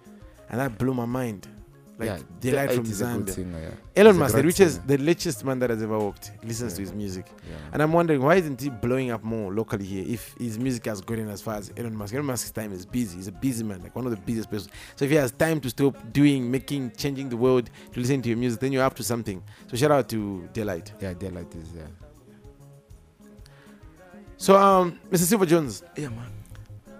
and 0.49 0.59
that 0.59 0.77
blew 0.77 0.93
my 0.93 1.05
mind. 1.05 1.47
Like 1.99 2.08
yeah, 2.10 2.19
Delight 2.39 2.71
from 2.71 2.86
is 2.86 3.01
Zambia. 3.01 3.29
singer, 3.29 3.60
yeah. 3.95 4.01
Elon 4.01 4.17
Musk, 4.17 4.36
the 4.36 4.41
richest, 4.43 4.75
singer. 4.82 4.97
the 4.97 5.03
richest 5.03 5.45
man 5.45 5.60
that 5.60 5.69
has 5.69 5.84
ever 5.84 5.99
walked, 5.99 6.32
listens 6.43 6.73
to 6.73 6.82
his 6.82 6.91
music. 6.91 7.27
Yeah. 7.47 7.56
And 7.71 7.84
I'm 7.84 7.93
wondering 7.93 8.19
why 8.23 8.36
isn't 8.36 8.60
he 8.60 8.69
blowing 8.71 9.12
up 9.12 9.23
more 9.23 9.53
locally 9.53 9.86
here 9.86 10.03
if 10.08 10.34
his 10.39 10.58
music 10.58 10.86
has 10.86 11.01
gotten 11.01 11.29
as 11.29 11.41
far 11.43 11.56
as 11.58 11.71
Elon 11.77 11.95
Musk? 11.95 12.15
Elon 12.15 12.25
Musk's 12.25 12.49
time 12.49 12.73
is 12.73 12.84
busy. 12.84 13.17
He's 13.17 13.27
a 13.27 13.32
busy 13.32 13.63
man, 13.63 13.84
like 13.84 13.95
one 13.95 14.06
of 14.06 14.12
the 14.12 14.17
busiest 14.17 14.49
persons. 14.49 14.71
So 14.95 15.06
if 15.06 15.12
he 15.12 15.17
has 15.17 15.32
time 15.32 15.62
to 15.62 15.69
stop 15.69 15.95
doing, 16.12 16.49
making, 16.49 16.93
changing 16.97 17.29
the 17.29 17.38
world 17.38 17.69
to 17.91 17.99
listen 17.99 18.23
to 18.23 18.29
your 18.29 18.39
music, 18.39 18.60
then 18.62 18.71
you're 18.71 18.84
up 18.84 18.95
to 18.95 19.03
something. 19.03 19.43
So 19.67 19.77
shout 19.77 19.91
out 19.91 20.10
to 20.10 20.49
Delight. 20.51 20.91
yeah, 20.99 21.13
Daylight 21.13 21.53
is 21.53 21.69
yeah. 21.75 21.84
So 24.38 24.58
um, 24.58 24.99
Mr. 25.12 25.19
Silver 25.25 25.45
Jones, 25.45 25.84
Yeah, 25.95 26.10
man. 26.10 26.32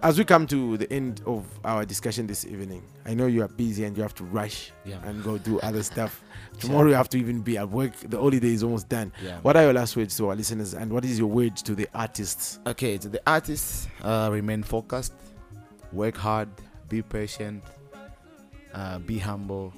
As 0.04 0.18
we 0.18 0.26
come 0.26 0.46
to 0.48 0.78
the 0.78 0.92
end 0.92 1.22
of 1.26 1.46
our 1.64 1.86
discussion 1.86 2.28
this 2.28 2.46
evening, 2.46 2.84
I 3.06 3.14
know 3.14 3.26
you 3.28 3.42
are 3.42 3.48
busy 3.48 3.86
and 3.86 3.96
you 3.96 4.04
have 4.04 4.14
to 4.16 4.26
rush 4.26 4.72
Yeah, 4.86 5.00
and 5.06 5.24
go 5.24 5.38
do 5.38 5.60
other 5.62 5.82
stuff. 5.92 6.22
Tomorrow 6.60 6.90
you 6.90 6.96
have 6.96 7.10
to 7.10 7.18
even 7.18 7.42
be 7.42 7.58
at 7.58 7.70
work. 7.70 7.94
The 7.96 8.18
holiday 8.20 8.50
is 8.54 8.64
almost 8.64 8.90
done. 8.90 9.14
Yeah. 9.24 9.40
What 9.42 9.56
are 9.56 9.64
your 9.64 9.74
last 9.74 9.96
words 9.96 10.16
to 10.18 10.30
our 10.30 10.36
listeners, 10.36 10.74
and 10.74 10.92
what 10.92 11.06
is 11.06 11.18
your 11.18 11.30
words 11.30 11.62
to 11.64 11.74
the 11.74 11.88
artists? 11.94 12.60
Okay, 12.68 12.98
to 12.98 13.08
the 13.10 13.22
artists, 13.26 13.88
uh, 14.04 14.30
remain 14.32 14.62
focused, 14.62 15.14
work 15.94 16.18
hard, 16.18 16.50
be 16.90 17.02
patient, 17.02 17.64
uh, 18.74 19.00
be 19.00 19.18
humble. 19.18 19.74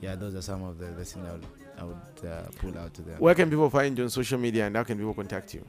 Yeah, 0.00 0.14
those 0.14 0.34
are 0.34 0.42
some 0.42 0.62
of 0.62 0.78
the, 0.78 0.86
the 0.86 1.04
things 1.04 1.26
I 1.26 1.32
would, 1.32 1.46
I 1.78 1.84
would 1.84 2.30
uh, 2.30 2.42
pull 2.58 2.76
out 2.78 2.92
to 2.94 3.02
them. 3.02 3.18
Where 3.18 3.34
can 3.34 3.48
people 3.48 3.70
find 3.70 3.96
you 3.96 4.04
on 4.04 4.10
social 4.10 4.38
media, 4.38 4.66
and 4.66 4.76
how 4.76 4.84
can 4.84 4.98
people 4.98 5.14
contact 5.14 5.54
you? 5.54 5.64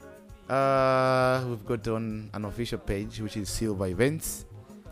Uh, 0.48 1.42
we've 1.48 1.64
got 1.64 1.86
on 1.88 2.30
an 2.34 2.44
official 2.44 2.78
page 2.78 3.20
which 3.20 3.36
is 3.36 3.48
Silver 3.48 3.86
Events, 3.86 4.44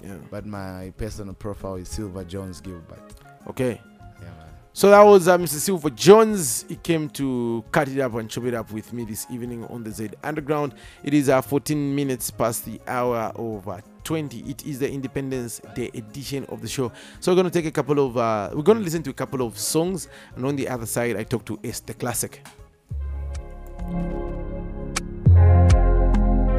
Yeah. 0.03 0.17
but 0.31 0.47
my 0.47 0.93
personal 0.97 1.35
profile 1.35 1.75
is 1.77 1.88
Silver 1.88 2.25
Jones 2.25 2.61
Gilbert. 2.61 3.15
Okay. 3.49 3.81
Yeah, 4.19 4.25
man. 4.25 4.49
So 4.73 4.88
that 4.91 5.03
was 5.03 5.29
uh, 5.29 5.37
Mr. 5.37 5.59
Silver 5.61 5.91
Jones. 5.91 6.65
He 6.69 6.77
came 6.77 7.11
to 7.11 7.62
cut 7.71 7.88
it 7.88 8.01
up 8.01 8.15
and 8.15 8.31
chop 8.31 8.45
it 8.45 8.55
up 8.55 8.73
with 8.73 8.95
me 8.95 9.05
this 9.05 9.27
evening 9.31 9.65
on 9.67 9.83
the 9.85 9.91
Z 9.91 10.09
Underground. 10.25 10.75
It 11.05 11.12
is 11.12 11.29
uh, 11.29 11.43
14 11.43 11.95
minutes 11.95 12.31
past 12.31 12.65
the 12.65 12.81
hour 12.87 13.31
of 13.37 13.69
uh, 13.69 13.81
20. 14.05 14.38
It 14.51 14.65
is 14.65 14.79
the 14.79 14.91
Independence 14.91 15.61
Day 15.75 15.91
edition 15.93 16.47
of 16.47 16.62
the 16.62 16.69
show. 16.69 16.91
So 17.21 17.31
we're 17.33 17.37
going 17.43 17.51
to 17.51 17.59
take 17.59 17.67
a 17.67 17.71
couple 17.71 17.99
of, 18.07 18.17
uh, 18.17 18.51
we're 18.55 18.62
going 18.62 18.79
to 18.79 18.85
listen 18.85 19.03
to 19.03 19.11
a 19.11 19.15
couple 19.15 19.43
of 19.47 19.59
songs. 19.59 20.09
And 20.35 20.47
on 20.47 20.57
the 20.57 20.67
other 20.67 20.87
side, 20.87 21.17
I 21.17 21.25
talk 21.25 21.45
to 21.45 21.59
S, 21.62 21.81
the 21.81 21.93
classic. 21.93 22.43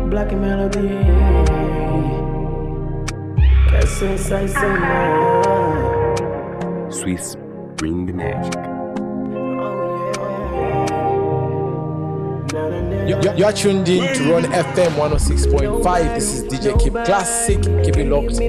Black 0.09 0.31
melody. 0.33 0.87
Guess 3.71 3.89
since 3.89 4.31
I 4.31 4.45
say. 4.45 4.75
Swiss 6.91 7.35
bring 7.77 8.05
the 8.05 8.13
magic. 8.13 8.53
You're, 13.07 13.35
you're 13.35 13.51
tuned 13.51 13.89
in 13.89 14.15
to 14.15 14.23
Roan 14.31 14.43
FM 14.43 14.91
106.5. 14.91 16.15
This 16.15 16.33
is 16.33 16.43
DJ 16.43 16.79
Keep 16.81 16.93
Classic. 16.93 17.61
Keep 17.83 17.97
it 17.97 18.07
locked. 18.07 18.39